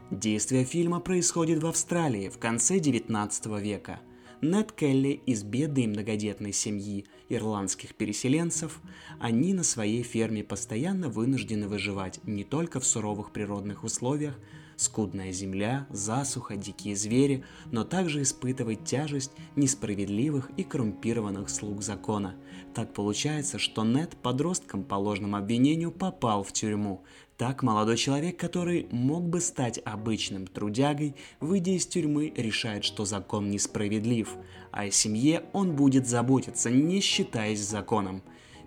Действие 0.10 0.64
фильма 0.64 1.02
происходит 1.02 1.62
в 1.62 1.68
Австралии 1.68 2.30
в 2.30 2.38
конце 2.38 2.80
19 2.80 3.46
века. 3.62 4.00
Нед 4.42 4.72
Келли 4.72 5.22
из 5.26 5.44
бедной 5.44 5.88
многодетной 5.88 6.54
семьи 6.54 7.06
ирландских 7.28 7.94
переселенцев, 7.94 8.80
они 9.20 9.54
на 9.54 9.64
своей 9.64 10.02
ферме 10.02 10.46
постоянно 10.46 11.10
вынуждены 11.10 11.68
выживать 11.68 12.22
не 12.24 12.46
только 12.46 12.80
в 12.80 12.86
суровых 12.86 13.34
природных 13.34 13.84
условиях, 13.84 14.40
скудная 14.76 15.32
земля, 15.32 15.88
засуха, 15.90 16.56
дикие 16.56 16.96
звери, 16.96 17.44
но 17.72 17.84
также 17.84 18.22
испытывать 18.22 18.84
тяжесть 18.84 19.32
несправедливых 19.56 20.52
и 20.58 20.64
коррумпированных 20.64 21.50
слуг 21.50 21.82
закона. 21.82 22.36
Так 22.74 22.94
получается, 22.94 23.60
что 23.60 23.84
Нед 23.84 24.16
подростком 24.18 24.84
по 24.84 24.96
ложному 24.96 25.38
обвинению 25.38 25.92
попал 25.92 26.44
в 26.44 26.52
тюрьму. 26.52 27.04
Так 27.38 27.64
молодой 27.64 27.98
человек, 27.98 28.38
который 28.38 28.88
мог 28.92 29.28
бы 29.28 29.42
стать 29.42 29.80
обычным 29.84 30.48
трудягой, 30.48 31.16
выйдя 31.40 31.72
из 31.72 31.86
тюрьмы, 31.88 32.32
решает, 32.36 32.84
что 32.84 33.06
закон 33.06 33.50
несправедлив, 33.50 34.36
а 34.72 34.84
о 34.84 34.92
семье 34.92 35.44
он 35.52 35.76
будет 35.76 36.08
заботиться, 36.08 36.70
не 36.70 37.00
считаясь 37.00 37.60
законом. 37.60 38.22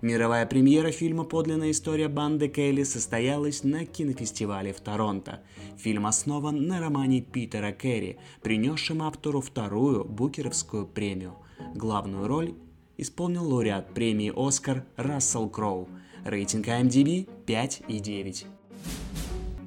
Мировая 0.07 0.47
премьера 0.47 0.93
фильма 0.93 1.25
«Подлинная 1.25 1.73
история 1.73 2.07
банды 2.07 2.47
Кейли» 2.47 2.85
состоялась 2.85 3.65
на 3.65 3.85
кинофестивале 3.85 4.73
в 4.73 4.79
Торонто. 4.79 5.41
Фильм 5.79 6.07
основан 6.07 6.69
на 6.69 6.79
романе 6.79 7.23
Питера 7.23 7.73
Керри, 7.73 8.17
принесшем 8.41 9.03
автору 9.03 9.41
вторую 9.41 10.05
Букеровскую 10.05 10.87
премию. 10.87 11.35
Главную 11.75 12.29
роль 12.29 12.55
исполнил 12.97 13.49
лауреат 13.49 13.95
премии 13.95 14.33
«Оскар» 14.33 14.85
Рассел 14.95 15.49
Кроу. 15.49 15.89
Рейтинг 16.25 16.69
IMDb 16.69 17.29
5,9. 17.45 18.47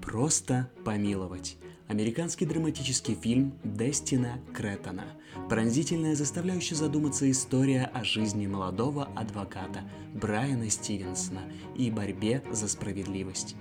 Просто 0.01 0.69
помиловать. 0.85 1.57
Американский 1.89 2.45
драматический 2.45 3.15
фильм 3.15 3.51
Дестина 3.63 4.39
Кретона. 4.53 5.05
Пронзительная, 5.49 6.13
заставляющая 6.13 6.77
задуматься 6.77 7.29
история 7.31 7.89
о 7.91 8.03
жизни 8.03 8.45
молодого 8.45 9.05
адвоката 9.15 9.89
Брайана 10.13 10.69
Стивенсона 10.69 11.41
и 11.75 11.89
борьбе 11.89 12.43
за 12.51 12.67
справедливость. 12.67 13.55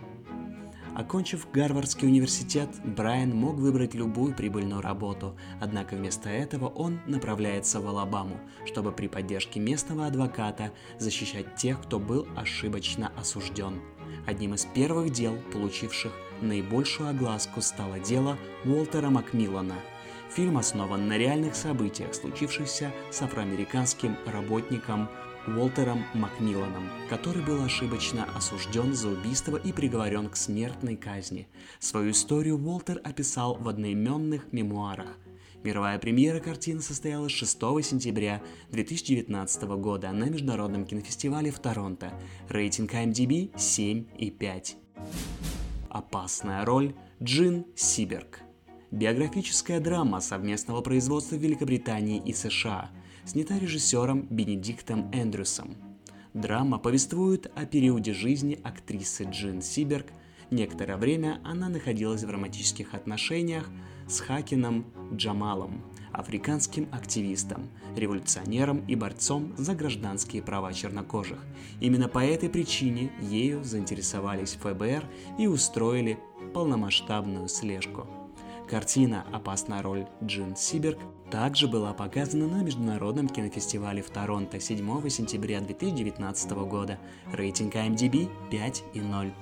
Окончив 0.95 1.49
Гарвардский 1.53 2.07
университет, 2.07 2.69
Брайан 2.85 3.35
мог 3.35 3.57
выбрать 3.57 3.95
любую 3.95 4.35
прибыльную 4.35 4.83
работу, 4.83 5.35
однако 5.59 5.95
вместо 5.95 6.29
этого 6.29 6.67
он 6.67 7.01
направляется 7.07 7.81
в 7.81 7.87
Алабаму, 7.87 8.39
чтобы 8.67 8.93
при 8.93 9.07
поддержке 9.07 9.59
местного 9.59 10.07
адвоката 10.07 10.73
защищать 10.99 11.57
тех, 11.57 11.81
кто 11.81 11.99
был 11.99 12.29
ошибочно 12.37 13.11
осужден. 13.17 13.81
Одним 14.27 14.53
из 14.53 14.67
первых 14.67 15.13
дел, 15.13 15.39
получивших 15.51 16.13
наибольшую 16.41 17.11
огласку, 17.11 17.61
стало 17.61 17.99
дело 17.99 18.39
Уолтера 18.65 19.11
Макмиллана. 19.11 19.77
Фильм 20.35 20.59
основан 20.59 21.09
на 21.09 21.17
реальных 21.17 21.55
событиях, 21.55 22.15
случившихся 22.15 22.93
с 23.11 23.23
афроамериканским 23.23 24.17
работником 24.27 25.09
Уолтером 25.47 26.05
Макмилланом, 26.15 26.91
который 27.09 27.43
был 27.43 27.63
ошибочно 27.63 28.27
осужден 28.37 28.95
за 28.95 29.09
убийство 29.09 29.57
и 29.57 29.73
приговорен 29.73 30.29
к 30.29 30.37
смертной 30.37 30.97
казни. 30.97 31.49
Свою 31.79 32.11
историю 32.11 32.59
Уолтер 32.59 33.01
описал 33.03 33.55
в 33.55 33.69
одноименных 33.69 34.53
мемуарах. 34.53 35.17
Мировая 35.65 35.99
премьера 35.99 36.39
картины 36.39 36.81
состоялась 36.81 37.33
6 37.33 37.59
сентября 37.83 38.43
2019 38.71 39.63
года 39.81 40.13
на 40.13 40.25
Международном 40.25 40.85
кинофестивале 40.85 41.51
в 41.51 41.59
Торонто. 41.59 42.13
Рейтинг 42.49 42.95
IMDb 42.95 43.53
7,5. 43.55 45.58
Опасная 45.99 46.65
роль 46.65 46.95
Джин 47.21 47.67
Сиберг. 47.75 48.43
Биографическая 48.93 49.81
драма 49.81 50.21
совместного 50.21 50.81
производства 50.81 51.35
Великобритании 51.35 52.23
и 52.25 52.33
США– 52.33 52.93
снята 53.25 53.59
режиссером 53.59 54.29
Бенедиктом 54.31 55.11
Эндрюсом. 55.13 55.77
Драма 56.35 56.79
повествует 56.79 57.51
о 57.57 57.67
периоде 57.67 58.13
жизни 58.13 58.61
актрисы 58.63 59.25
Джин 59.25 59.61
Сиберг. 59.61 60.07
Некоторое 60.51 60.97
время 60.97 61.41
она 61.45 61.69
находилась 61.69 62.25
в 62.25 62.31
романтических 62.31 62.95
отношениях 62.95 63.69
с 64.07 64.21
Хакином 64.21 64.87
Джамалом, 65.13 65.83
африканским 66.13 66.89
активистом, 66.91 67.69
революционером 67.95 68.79
и 68.87 68.95
борцом 68.95 69.53
за 69.59 69.75
гражданские 69.75 70.43
права 70.43 70.73
чернокожих. 70.73 71.45
Именно 71.81 72.09
по 72.09 72.25
этой 72.25 72.49
причине 72.49 73.11
ею 73.21 73.63
заинтересовались 73.63 74.55
ФБР 74.55 75.05
и 75.39 75.47
устроили 75.47 76.19
полномасштабную 76.55 77.49
слежку. 77.49 78.07
Картина 78.69 79.25
«Опасная 79.33 79.83
роль 79.83 80.07
Джин 80.23 80.55
Сиберг» 80.55 80.99
также 81.31 81.69
была 81.69 81.93
показана 81.95 82.47
на 82.47 82.63
Международном 82.63 83.29
кинофестивале 83.29 84.03
в 84.03 84.11
Торонто 84.11 84.61
7 84.61 85.09
сентября 85.09 85.61
2019 85.61 86.51
года. 86.53 86.99
Рейтинг 87.33 87.75
IMDb 87.75 88.29
5,0. 88.51 89.33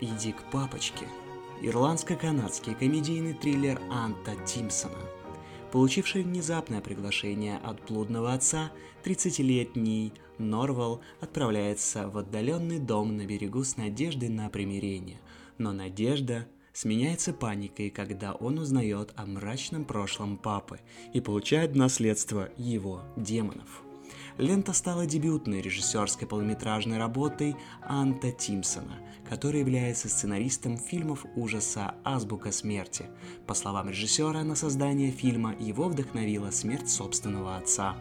«Иди 0.00 0.32
к 0.32 0.42
папочке» 0.50 1.06
Ирландско-канадский 1.62 2.74
комедийный 2.74 3.32
триллер 3.32 3.80
Анта 3.90 4.36
Тимсона. 4.44 4.98
Получивший 5.72 6.22
внезапное 6.22 6.80
приглашение 6.80 7.58
от 7.58 7.82
блудного 7.86 8.32
отца, 8.32 8.70
30-летний 9.02 10.12
Норвал 10.38 11.00
отправляется 11.20 12.08
в 12.08 12.18
отдаленный 12.18 12.78
дом 12.78 13.16
на 13.16 13.24
берегу 13.24 13.64
с 13.64 13.76
надеждой 13.76 14.28
на 14.28 14.48
примирение. 14.50 15.20
Но 15.58 15.72
надежда 15.72 16.46
сменяется 16.72 17.32
паникой, 17.32 17.90
когда 17.90 18.34
он 18.34 18.58
узнает 18.58 19.12
о 19.16 19.26
мрачном 19.26 19.84
прошлом 19.84 20.36
папы 20.36 20.80
и 21.12 21.20
получает 21.20 21.74
наследство 21.74 22.50
его 22.56 23.02
демонов. 23.16 23.82
Лента 24.36 24.72
стала 24.72 25.06
дебютной 25.06 25.60
режиссерской 25.60 26.26
полнометражной 26.26 26.98
работой 26.98 27.54
Анта 27.82 28.32
Тимсона, 28.32 28.98
который 29.28 29.60
является 29.60 30.08
сценаристом 30.08 30.76
фильмов 30.76 31.24
ужаса 31.36 31.94
«Азбука 32.02 32.50
смерти». 32.50 33.06
По 33.46 33.54
словам 33.54 33.90
режиссера, 33.90 34.42
на 34.42 34.56
создание 34.56 35.12
фильма 35.12 35.54
его 35.60 35.88
вдохновила 35.88 36.50
смерть 36.50 36.90
собственного 36.90 37.56
отца. 37.56 37.96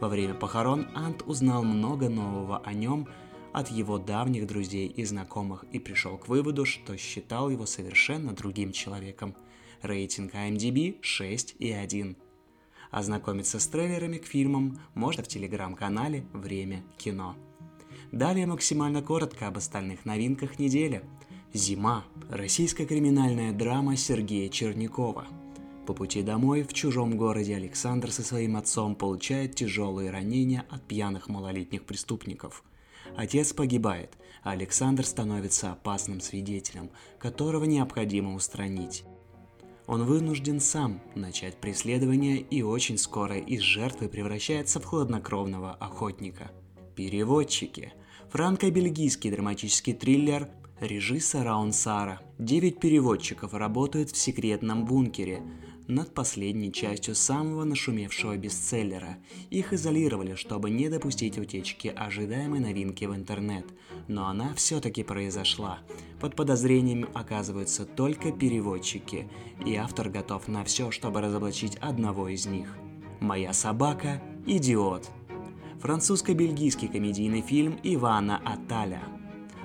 Во 0.00 0.08
время 0.08 0.34
похорон 0.34 0.88
Ант 0.92 1.22
узнал 1.24 1.62
много 1.62 2.08
нового 2.08 2.58
о 2.58 2.72
нем 2.72 3.06
от 3.52 3.70
его 3.70 3.98
давних 3.98 4.48
друзей 4.48 4.88
и 4.88 5.04
знакомых 5.04 5.64
и 5.70 5.78
пришел 5.78 6.18
к 6.18 6.26
выводу, 6.26 6.64
что 6.64 6.96
считал 6.96 7.48
его 7.48 7.64
совершенно 7.64 8.34
другим 8.34 8.72
человеком. 8.72 9.36
Рейтинг 9.82 10.34
IMDb 10.34 11.00
6,1. 11.00 12.16
Ознакомиться 12.90 13.58
с 13.58 13.66
трейлерами 13.66 14.18
к 14.18 14.26
фильмам 14.26 14.78
можно 14.94 15.22
в 15.22 15.28
телеграм-канале 15.28 16.24
«Время 16.32 16.84
кино». 16.98 17.36
Далее 18.12 18.46
максимально 18.46 19.02
коротко 19.02 19.48
об 19.48 19.56
остальных 19.56 20.04
новинках 20.04 20.58
недели. 20.58 21.02
«Зима»– 21.52 22.04
российская 22.30 22.86
криминальная 22.86 23.52
драма 23.52 23.96
Сергея 23.96 24.48
Чернякова. 24.48 25.26
По 25.86 25.94
пути 25.94 26.22
домой 26.22 26.62
в 26.62 26.72
чужом 26.72 27.16
городе 27.16 27.56
Александр 27.56 28.10
со 28.10 28.22
своим 28.22 28.56
отцом 28.56 28.94
получает 28.94 29.54
тяжелые 29.54 30.10
ранения 30.10 30.64
от 30.68 30.82
пьяных 30.86 31.28
малолетних 31.28 31.84
преступников– 31.84 32.62
Отец 33.14 33.52
погибает, 33.52 34.16
а 34.42 34.50
Александр 34.52 35.04
становится 35.06 35.72
опасным 35.72 36.20
свидетелем, 36.20 36.90
которого 37.18 37.64
необходимо 37.64 38.34
устранить. 38.34 39.04
Он 39.86 40.04
вынужден 40.04 40.58
сам 40.58 41.00
начать 41.14 41.56
преследование 41.60 42.38
и 42.38 42.62
очень 42.62 42.98
скоро 42.98 43.38
из 43.38 43.60
жертвы 43.60 44.08
превращается 44.08 44.80
в 44.80 44.84
хладнокровного 44.84 45.72
охотника. 45.72 46.50
Переводчики. 46.96 47.92
Франко-бельгийский 48.30 49.30
драматический 49.30 49.94
триллер 49.94 50.48
Режиса 50.80 51.44
Раунсара. 51.44 52.20
Девять 52.38 52.80
переводчиков 52.80 53.54
работают 53.54 54.10
в 54.10 54.16
секретном 54.16 54.84
бункере, 54.84 55.40
над 55.88 56.12
последней 56.14 56.72
частью 56.72 57.14
самого 57.14 57.64
нашумевшего 57.64 58.36
бестселлера. 58.36 59.18
Их 59.50 59.72
изолировали, 59.72 60.34
чтобы 60.34 60.70
не 60.70 60.88
допустить 60.88 61.38
утечки 61.38 61.88
ожидаемой 61.88 62.60
новинки 62.60 63.04
в 63.04 63.14
интернет. 63.14 63.66
Но 64.08 64.26
она 64.26 64.54
все-таки 64.54 65.02
произошла. 65.02 65.78
Под 66.20 66.34
подозрением 66.36 67.08
оказываются 67.14 67.84
только 67.84 68.32
переводчики, 68.32 69.28
и 69.64 69.76
автор 69.76 70.08
готов 70.08 70.48
на 70.48 70.64
все, 70.64 70.90
чтобы 70.90 71.20
разоблачить 71.20 71.76
одного 71.76 72.28
из 72.28 72.46
них. 72.46 72.76
«Моя 73.20 73.52
собака– 73.52 74.22
идиот». 74.46 75.08
Французско-бельгийский 75.80 76.88
комедийный 76.88 77.42
фильм 77.42 77.78
Ивана 77.82 78.40
Аталя– 78.44 79.02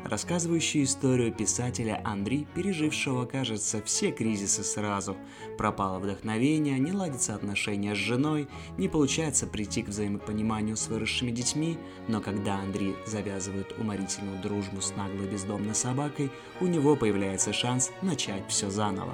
рассказывающий 0.03 0.83
историю 0.83 1.33
писателя 1.33 2.01
Андри, 2.03 2.47
пережившего, 2.55 3.25
кажется, 3.25 3.81
все 3.83 4.11
кризисы 4.11 4.63
сразу. 4.63 5.17
Пропало 5.57 5.99
вдохновение, 5.99 6.79
не 6.79 6.91
ладятся 6.91 7.35
отношения 7.35 7.95
с 7.95 7.97
женой, 7.97 8.47
не 8.77 8.87
получается 8.87 9.47
прийти 9.47 9.83
к 9.83 9.89
взаимопониманию 9.89 10.75
с 10.75 10.87
выросшими 10.87 11.31
детьми, 11.31 11.77
но 12.07 12.21
когда 12.21 12.55
Андрей 12.55 12.95
завязывает 13.05 13.77
уморительную 13.77 14.41
дружбу 14.41 14.81
с 14.81 14.95
наглой 14.95 15.27
бездомной 15.27 15.75
собакой, 15.75 16.31
у 16.59 16.67
него 16.67 16.95
появляется 16.95 17.53
шанс 17.53 17.91
начать 18.01 18.43
все 18.47 18.69
заново. 18.69 19.13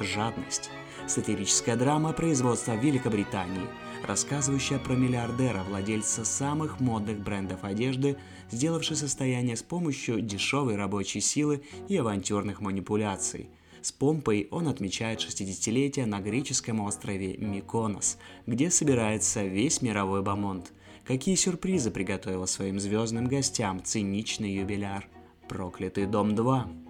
Жадность. 0.00 0.70
Сатирическая 1.06 1.76
драма 1.76 2.12
производства 2.12 2.74
Великобритании– 2.74 3.66
рассказывающая 4.04 4.78
про 4.78 4.94
миллиардера, 4.94 5.62
владельца 5.62 6.24
самых 6.24 6.80
модных 6.80 7.18
брендов 7.20 7.64
одежды, 7.64 8.16
сделавший 8.50 8.96
состояние 8.96 9.56
с 9.56 9.62
помощью 9.62 10.20
дешевой 10.20 10.76
рабочей 10.76 11.20
силы 11.20 11.62
и 11.88 11.96
авантюрных 11.96 12.60
манипуляций. 12.60 13.50
С 13.82 13.92
помпой 13.92 14.48
он 14.50 14.68
отмечает 14.68 15.20
60-летие 15.20 16.06
на 16.06 16.20
греческом 16.20 16.80
острове 16.80 17.36
Миконос, 17.36 18.18
где 18.46 18.70
собирается 18.70 19.44
весь 19.44 19.82
мировой 19.82 20.22
бомонд. 20.22 20.72
Какие 21.04 21.36
сюрпризы 21.36 21.92
приготовил 21.92 22.46
своим 22.48 22.80
звездным 22.80 23.26
гостям 23.26 23.82
циничный 23.82 24.52
юбиляр? 24.54 25.08
«Проклятый 25.48 26.06
дом 26.06 26.30
2». 26.30 26.86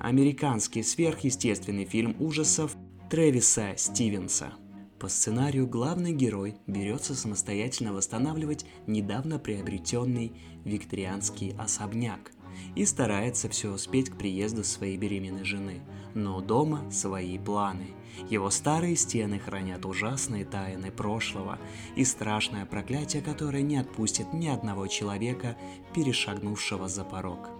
Американский 0.00 0.82
сверхъестественный 0.82 1.84
фильм 1.84 2.16
ужасов 2.18 2.74
Трэвиса 3.08 3.74
Стивенса– 3.76 4.54
по 5.02 5.08
сценарию 5.08 5.66
главный 5.66 6.12
герой 6.12 6.54
берется 6.68 7.16
самостоятельно 7.16 7.92
восстанавливать 7.92 8.64
недавно 8.86 9.40
приобретенный 9.40 10.32
викторианский 10.64 11.56
особняк 11.58 12.30
и 12.76 12.84
старается 12.84 13.48
все 13.48 13.72
успеть 13.72 14.10
к 14.10 14.16
приезду 14.16 14.62
своей 14.62 14.96
беременной 14.96 15.42
жены. 15.42 15.80
Но 16.14 16.40
дома 16.40 16.88
свои 16.92 17.36
планы. 17.36 17.88
Его 18.30 18.48
старые 18.50 18.94
стены 18.94 19.40
хранят 19.40 19.84
ужасные 19.86 20.44
тайны 20.44 20.92
прошлого 20.92 21.58
и 21.96 22.04
страшное 22.04 22.64
проклятие, 22.64 23.22
которое 23.22 23.64
не 23.64 23.78
отпустит 23.78 24.32
ни 24.32 24.46
одного 24.46 24.86
человека, 24.86 25.56
перешагнувшего 25.94 26.86
за 26.86 27.02
порог. 27.02 27.50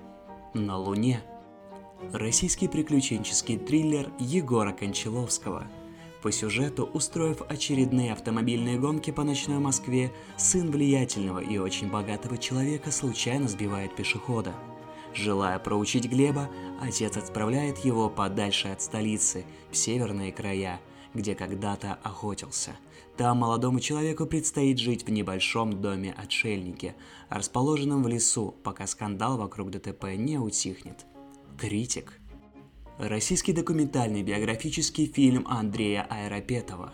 На 0.55 0.79
Луне. 0.79 1.21
Российский 2.13 2.69
приключенческий 2.69 3.59
триллер 3.59 4.13
Егора 4.21 4.71
Кончаловского– 4.73 5.67
по 6.23 6.31
сюжету, 6.31 6.85
устроив 6.85 7.43
очередные 7.49 8.13
автомобильные 8.13 8.79
гонки 8.79 9.11
по 9.11 9.25
ночной 9.25 9.59
Москве, 9.59 10.13
сын 10.37 10.71
влиятельного 10.71 11.41
и 11.41 11.59
очень 11.59 11.91
богатого 11.91 12.39
человека 12.39 12.91
случайно 12.93 13.49
сбивает 13.49 13.95
пешехода. 13.97 14.55
Желая 15.15 15.59
проучить 15.59 16.09
Глеба, 16.09 16.49
отец 16.81 17.17
отправляет 17.17 17.79
его 17.79 18.09
подальше 18.09 18.69
от 18.69 18.81
столицы, 18.81 19.45
в 19.71 19.77
северные 19.77 20.33
края, 20.33 20.81
где 21.13 21.35
когда-то 21.35 21.99
охотился. 22.03 22.77
Там 23.17 23.39
молодому 23.39 23.81
человеку 23.81 24.25
предстоит 24.25 24.79
жить 24.79 25.07
в 25.07 25.11
небольшом 25.11 25.83
доме 25.83 26.15
отшельники, 26.17 26.95
расположенном 27.29 28.03
в 28.03 28.09
лесу, 28.09 28.55
пока 28.63 28.87
скандал 28.87 29.37
вокруг 29.37 29.71
ДТП 29.71 30.05
не 30.17 30.39
утихнет. 30.39 31.05
Критик. 31.59 32.19
Российский 33.03 33.53
документальный 33.53 34.23
биографический 34.23 35.07
фильм 35.07 35.45
Андрея 35.49 36.07
Айропетова. 36.09 36.93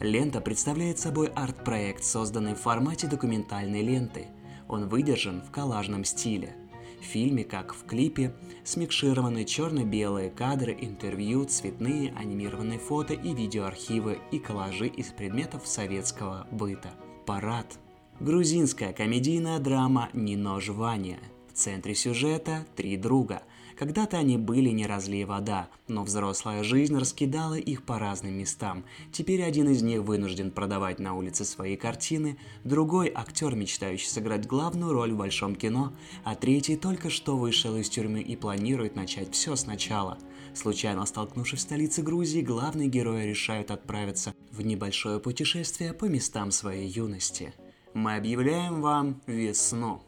Лента 0.00 0.40
представляет 0.40 0.98
собой 0.98 1.28
арт-проект, 1.28 2.02
созданный 2.02 2.56
в 2.56 2.60
формате 2.60 3.06
документальной 3.06 3.80
ленты. 3.80 4.26
Он 4.66 4.88
выдержан 4.88 5.42
в 5.42 5.52
коллажном 5.52 6.04
стиле– 6.04 6.56
в 7.00 7.04
фильме, 7.04 7.44
как 7.44 7.74
в 7.74 7.84
клипе, 7.84 8.34
смикшированы 8.64 9.44
черно-белые 9.44 10.30
кадры, 10.30 10.76
интервью, 10.80 11.44
цветные 11.44 12.12
анимированные 12.16 12.80
фото 12.80 13.14
и 13.14 13.32
видеоархивы 13.32 14.18
и 14.32 14.40
коллажи 14.40 14.88
из 14.88 15.12
предметов 15.12 15.68
советского 15.68 16.48
быта. 16.50 16.90
Парад. 17.24 17.78
Грузинская 18.18 18.92
комедийная 18.92 19.60
драма 19.60 20.08
«Нино 20.12 20.58
Жвания». 20.60 21.20
В 21.48 21.52
центре 21.52 21.94
сюжета 21.94 22.66
три 22.74 22.96
друга– 22.96 23.42
когда-то 23.78 24.18
они 24.18 24.38
были 24.38 24.70
не 24.70 24.86
разлей 24.86 25.24
вода, 25.24 25.68
но 25.88 26.02
взрослая 26.02 26.62
жизнь 26.62 26.96
раскидала 26.96 27.54
их 27.54 27.82
по 27.82 27.98
разным 27.98 28.34
местам. 28.34 28.84
Теперь 29.12 29.42
один 29.42 29.68
из 29.68 29.82
них 29.82 30.02
вынужден 30.02 30.50
продавать 30.50 30.98
на 30.98 31.14
улице 31.14 31.44
свои 31.44 31.76
картины, 31.76 32.38
другой– 32.64 33.12
актер, 33.14 33.54
мечтающий 33.54 34.08
сыграть 34.08 34.46
главную 34.46 34.92
роль 34.92 35.12
в 35.12 35.18
большом 35.18 35.54
кино, 35.54 35.92
а 36.24 36.34
третий 36.34 36.76
только 36.76 37.10
что 37.10 37.36
вышел 37.36 37.76
из 37.76 37.88
тюрьмы 37.88 38.20
и 38.20 38.36
планирует 38.36 38.96
начать 38.96 39.34
все 39.34 39.56
сначала. 39.56 40.18
Случайно 40.54 41.04
столкнувшись 41.04 41.60
в 41.60 41.62
столице 41.62 42.02
Грузии, 42.02 42.40
главные 42.40 42.88
герои 42.88 43.26
решают 43.26 43.70
отправиться 43.70 44.34
в 44.50 44.62
небольшое 44.62 45.20
путешествие 45.20 45.92
по 45.92 46.06
местам 46.06 46.50
своей 46.50 46.88
юности. 46.88 47.52
Мы 47.92 48.16
объявляем 48.16 48.80
вам 48.80 49.20
весну. 49.26 50.02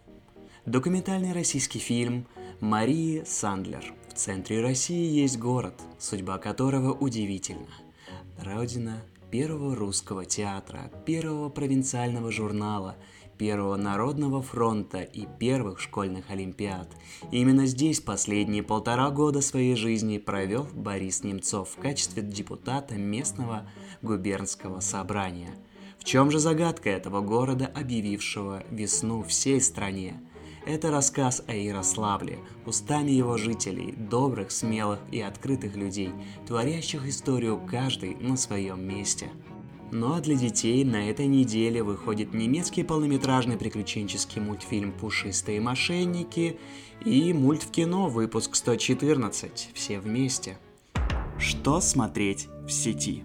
Документальный 0.64 1.32
российский 1.32 1.78
фильм 1.78 2.26
Марии 2.60 3.22
Сандлер. 3.24 3.94
В 4.08 4.14
центре 4.14 4.60
России 4.60 5.20
есть 5.20 5.38
город, 5.38 5.74
судьба 6.00 6.38
которого 6.38 6.92
удивительна. 6.92 7.68
Родина 8.36 9.00
первого 9.30 9.76
русского 9.76 10.24
театра, 10.24 10.90
первого 11.06 11.50
провинциального 11.50 12.32
журнала, 12.32 12.96
первого 13.38 13.76
народного 13.76 14.42
фронта 14.42 15.02
и 15.02 15.28
первых 15.38 15.78
школьных 15.78 16.30
олимпиад. 16.30 16.88
Именно 17.30 17.66
здесь 17.66 18.00
последние 18.00 18.64
полтора 18.64 19.10
года 19.10 19.40
своей 19.40 19.76
жизни 19.76 20.18
провел 20.18 20.66
Борис 20.74 21.22
Немцов 21.22 21.68
в 21.68 21.80
качестве 21.80 22.24
депутата 22.24 22.96
местного 22.96 23.70
губернского 24.02 24.80
собрания. 24.80 25.54
В 26.00 26.04
чем 26.04 26.32
же 26.32 26.40
загадка 26.40 26.90
этого 26.90 27.20
города, 27.20 27.66
объявившего 27.66 28.64
весну 28.70 29.22
всей 29.22 29.60
стране? 29.60 30.20
Это 30.68 30.90
рассказ 30.90 31.42
о 31.46 31.54
Ярославле, 31.54 32.38
устами 32.66 33.10
его 33.10 33.38
жителей, 33.38 33.94
добрых, 33.96 34.50
смелых 34.50 34.98
и 35.10 35.18
открытых 35.18 35.76
людей, 35.76 36.10
творящих 36.46 37.08
историю 37.08 37.58
каждый 37.58 38.16
на 38.16 38.36
своем 38.36 38.86
месте. 38.86 39.30
Ну 39.92 40.12
а 40.12 40.20
для 40.20 40.34
детей 40.34 40.84
на 40.84 41.08
этой 41.08 41.26
неделе 41.26 41.82
выходит 41.82 42.34
немецкий 42.34 42.82
полнометражный 42.82 43.56
приключенческий 43.56 44.42
мультфильм 44.42 44.92
«Пушистые 44.92 45.58
мошенники» 45.62 46.58
и 47.02 47.32
мульт 47.32 47.62
в 47.62 47.70
кино 47.70 48.08
выпуск 48.08 48.54
114 48.54 49.70
«Все 49.72 50.00
вместе». 50.00 50.58
Что 51.38 51.80
смотреть 51.80 52.46
в 52.66 52.68
сети? 52.68 53.24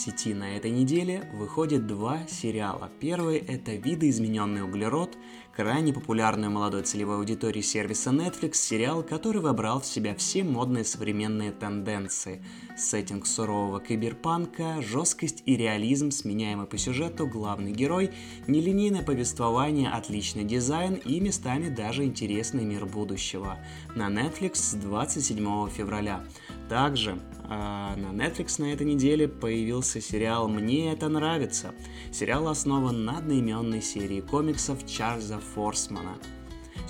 Сети 0.00 0.32
на 0.32 0.56
этой 0.56 0.70
неделе 0.70 1.28
выходит 1.34 1.86
два 1.86 2.26
сериала. 2.26 2.90
Первый– 3.00 3.36
это 3.48 3.72
«Видоизмененный 3.72 4.62
углерод», 4.62 5.18
крайне 5.54 5.92
популярный 5.92 6.48
у 6.48 6.52
молодой 6.52 6.84
целевой 6.84 7.16
аудитории 7.16 7.60
сервиса 7.60 8.08
Netflix 8.08 8.54
сериал, 8.54 9.02
который 9.02 9.42
вобрал 9.42 9.78
в 9.78 9.84
себя 9.84 10.14
все 10.14 10.42
модные 10.42 10.84
современные 10.84 11.52
тенденции. 11.52 12.42
Сеттинг 12.78 13.26
сурового 13.26 13.78
киберпанка, 13.78 14.80
жесткость 14.80 15.42
и 15.44 15.54
реализм, 15.54 16.12
сменяемый 16.12 16.66
по 16.66 16.78
сюжету 16.78 17.26
главный 17.26 17.72
герой, 17.72 18.10
нелинейное 18.46 19.02
повествование, 19.02 19.90
отличный 19.90 20.44
дизайн 20.44 20.94
и 20.94 21.20
местами 21.20 21.68
даже 21.68 22.04
интересный 22.04 22.64
мир 22.64 22.86
будущего. 22.86 23.58
На 23.94 24.08
Netflix 24.08 24.54
с 24.54 24.74
27 24.76 25.68
февраля. 25.68 26.24
Также 26.70 27.20
а 27.48 27.96
на 27.96 28.08
Netflix 28.08 28.60
на 28.60 28.72
этой 28.72 28.86
неделе 28.86 29.28
появился 29.28 30.00
сериал 30.00 30.48
«Мне 30.48 30.92
это 30.92 31.08
нравится». 31.08 31.74
Сериал 32.12 32.48
основан 32.48 33.04
на 33.04 33.18
одноименной 33.18 33.82
серии 33.82 34.20
комиксов 34.20 34.86
Чарльза 34.86 35.38
Форсмана. 35.54 36.16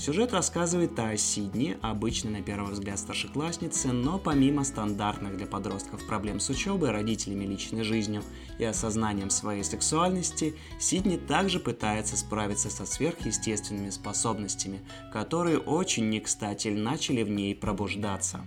Сюжет 0.01 0.33
рассказывает 0.33 0.99
о 0.99 1.15
Сидни, 1.19 1.77
обычной 1.83 2.31
на 2.31 2.43
первый 2.43 2.73
взгляд 2.73 2.99
старшекласснице, 2.99 3.89
но 3.89 4.19
помимо 4.19 4.65
стандартных 4.65 5.37
для 5.37 5.47
подростков 5.47 6.07
проблем 6.07 6.41
с 6.41 6.49
учебой, 6.49 6.91
родителями, 6.91 7.45
личной 7.45 7.83
жизнью 7.83 8.23
и 8.59 8.65
осознанием 8.65 9.29
своей 9.29 9.63
сексуальности, 9.63 10.55
Сидни 10.79 11.19
также 11.19 11.61
пытается 11.61 12.17
справиться 12.17 12.71
со 12.71 12.87
сверхъестественными 12.87 13.91
способностями, 13.91 14.81
которые 15.13 15.59
очень 15.59 16.09
не 16.09 16.21
кстати 16.21 16.69
начали 16.69 17.23
в 17.23 17.29
ней 17.29 17.55
пробуждаться. 17.55 18.41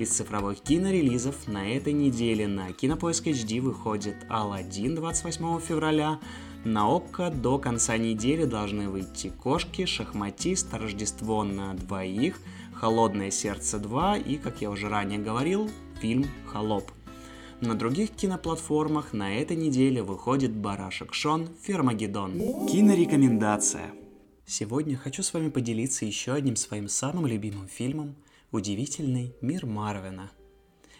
Из 0.00 0.08
цифровых 0.08 0.62
кинорелизов 0.62 1.46
на 1.46 1.68
этой 1.68 1.92
неделе 1.92 2.48
на 2.48 2.72
Кинопоиск 2.72 3.26
HD 3.26 3.60
выходит 3.60 4.16
«Аладдин» 4.30 4.94
28 4.94 5.60
февраля, 5.60 6.18
на 6.64 6.88
ОККО 6.88 7.28
до 7.28 7.58
конца 7.58 7.98
недели 7.98 8.46
должны 8.46 8.88
выйти 8.88 9.28
«Кошки», 9.28 9.84
«Шахматист», 9.84 10.72
«Рождество 10.72 11.44
на 11.44 11.74
двоих», 11.74 12.40
«Холодное 12.72 13.30
сердце 13.30 13.76
2» 13.76 14.22
и, 14.22 14.38
как 14.38 14.62
я 14.62 14.70
уже 14.70 14.88
ранее 14.88 15.18
говорил, 15.18 15.70
фильм 16.00 16.24
«Холоп». 16.46 16.90
На 17.60 17.74
других 17.74 18.08
киноплатформах 18.12 19.12
на 19.12 19.34
этой 19.34 19.58
неделе 19.58 20.02
выходит 20.02 20.56
«Барашек 20.56 21.12
Шон. 21.12 21.46
Фермагеддон». 21.60 22.38
Кинорекомендация. 22.68 23.90
Сегодня 24.46 24.96
хочу 24.96 25.22
с 25.22 25.34
вами 25.34 25.50
поделиться 25.50 26.06
еще 26.06 26.32
одним 26.32 26.56
своим 26.56 26.88
самым 26.88 27.26
любимым 27.26 27.68
фильмом– 27.68 28.14
Удивительный 28.52 29.32
мир 29.40 29.64
Марвина. 29.64 30.32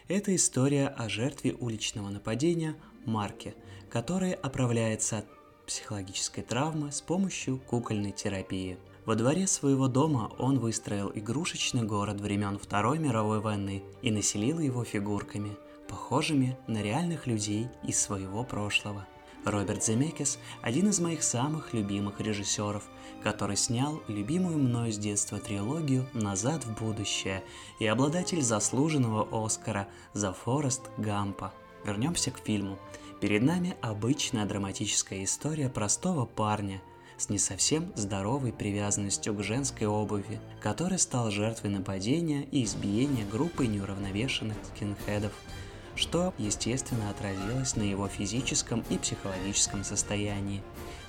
Это 0.07 0.37
история 0.37 0.87
о 0.87 1.09
жертве 1.09 1.57
уличного 1.59 2.09
нападения 2.09 2.77
Марке, 3.05 3.57
которая 3.91 4.35
оправляется 4.35 5.19
от 5.19 5.27
психологической 5.67 6.45
травмы 6.45 6.93
с 6.93 7.01
помощью 7.01 7.59
кукольной 7.59 8.13
терапии. 8.13 8.79
Во 9.05 9.17
дворе 9.17 9.49
своего 9.49 9.89
дома 9.89 10.31
он 10.39 10.61
выстроил 10.61 11.11
игрушечный 11.13 11.83
город 11.83 12.21
времен 12.21 12.57
Второй 12.57 13.01
мировой 13.01 13.41
войны 13.41 13.83
и 14.01 14.13
населил 14.13 14.61
его 14.61 14.85
фигурками, 14.85 15.57
похожими 15.89 16.57
на 16.69 16.81
реальных 16.83 17.27
людей 17.27 17.67
из 17.83 18.01
своего 18.01 18.45
прошлого– 18.45 19.09
Роберт 19.45 19.83
Земекис– 19.83 20.39
один 20.63 20.91
из 20.91 21.01
моих 21.01 21.23
самых 21.23 21.73
любимых 21.73 22.21
режиссеров, 22.21 22.85
который 23.23 23.57
снял 23.57 24.03
любимую 24.07 24.59
мною 24.59 24.93
с 24.93 24.99
детства 24.99 25.39
трилогию 25.39 26.07
«Назад 26.13 26.65
в 26.65 26.79
будущее» 26.79 27.43
и 27.79 27.87
обладатель 27.87 28.43
заслуженного 28.43 29.27
Оскара 29.33 29.89
за 30.13 30.35
Форест 30.35 30.83
Гампа. 30.99 31.55
Вернемся 31.87 32.31
к 32.31 32.39
фильму. 32.39 32.79
Перед 33.23 33.43
нами 33.43 33.77
обычная 33.81 34.45
драматическая 34.45 35.25
история 35.25 35.71
простого 35.71 36.27
парня 36.27 36.83
с 37.17 37.31
не 37.31 37.39
совсем 37.39 37.93
здоровой 37.97 38.53
привязанностью 38.53 39.35
к 39.35 39.43
женской 39.43 39.87
обуви, 39.87 40.41
который 40.61 40.99
стал 40.99 41.31
жертвой 41.31 41.71
нападения 41.71 42.43
и 42.51 42.65
избиения 42.65 43.27
группы 43.27 43.67
неуравновешенных 43.67 44.57
скинхедов– 44.75 45.33
что, 45.95 46.33
естественно, 46.39 47.11
отразилось 47.11 47.77
на 47.77 47.83
его 47.83 48.09
физическом 48.09 48.85
и 48.91 48.99
психологическом 48.99 49.85
состоянии. 49.85 50.63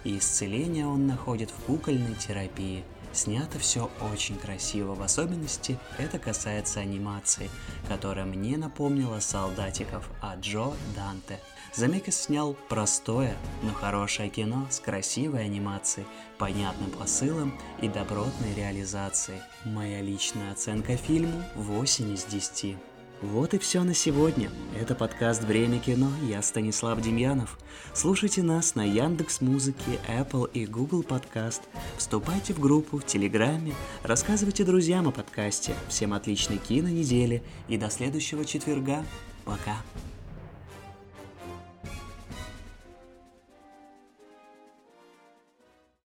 И 0.03 0.17
исцеление 0.17 0.87
он 0.87 1.07
находит 1.07 1.51
в 1.51 1.63
кукольной 1.65 2.15
терапии. 2.15 2.83
Снято 3.13 3.59
все 3.59 3.91
очень 4.13 4.37
красиво, 4.37 4.95
в 4.95 5.01
особенности 5.01 5.77
это 5.97 6.17
касается 6.17 6.79
анимации, 6.79 7.49
которая 7.89 8.25
мне 8.25 8.57
напомнила 8.57 9.19
солдатиков 9.19 10.09
от 10.21 10.39
Джо 10.39 10.73
Данте. 10.95 11.39
Замекис 11.73 12.23
снял 12.23 12.53
простое, 12.69 13.35
но 13.63 13.73
хорошее 13.73 14.29
кино 14.29 14.67
с 14.69 14.79
красивой 14.79 15.45
анимацией, 15.45 16.07
понятным 16.37 16.89
посылом 16.91 17.57
и 17.81 17.87
добротной 17.87 18.53
реализацией. 18.55 19.41
Моя 19.65 20.01
личная 20.01 20.51
оценка 20.51 20.95
фильму 20.95 21.43
8 21.55 22.13
из 22.13 22.25
10. 22.25 22.77
Вот 23.21 23.53
и 23.53 23.59
все 23.59 23.83
на 23.83 23.93
сегодня. 23.93 24.49
Это 24.79 24.95
подкаст 24.95 25.43
«Время 25.43 25.77
кино». 25.77 26.09
Я 26.27 26.41
Станислав 26.41 26.99
Демьянов. 27.01 27.59
Слушайте 27.93 28.41
нас 28.41 28.73
на 28.73 28.83
Яндекс 28.83 29.41
Музыке, 29.41 29.99
Apple 30.07 30.49
и 30.51 30.65
Google 30.65 31.03
Подкаст. 31.03 31.61
Вступайте 31.97 32.55
в 32.55 32.59
группу 32.59 32.97
в 32.97 33.05
Телеграме. 33.05 33.75
Рассказывайте 34.01 34.63
друзьям 34.63 35.07
о 35.07 35.11
подкасте. 35.11 35.75
Всем 35.87 36.13
отличной 36.13 36.57
кино 36.57 36.89
недели 36.89 37.43
и 37.67 37.77
до 37.77 37.91
следующего 37.91 38.43
четверга. 38.43 39.05
Пока. 39.45 39.77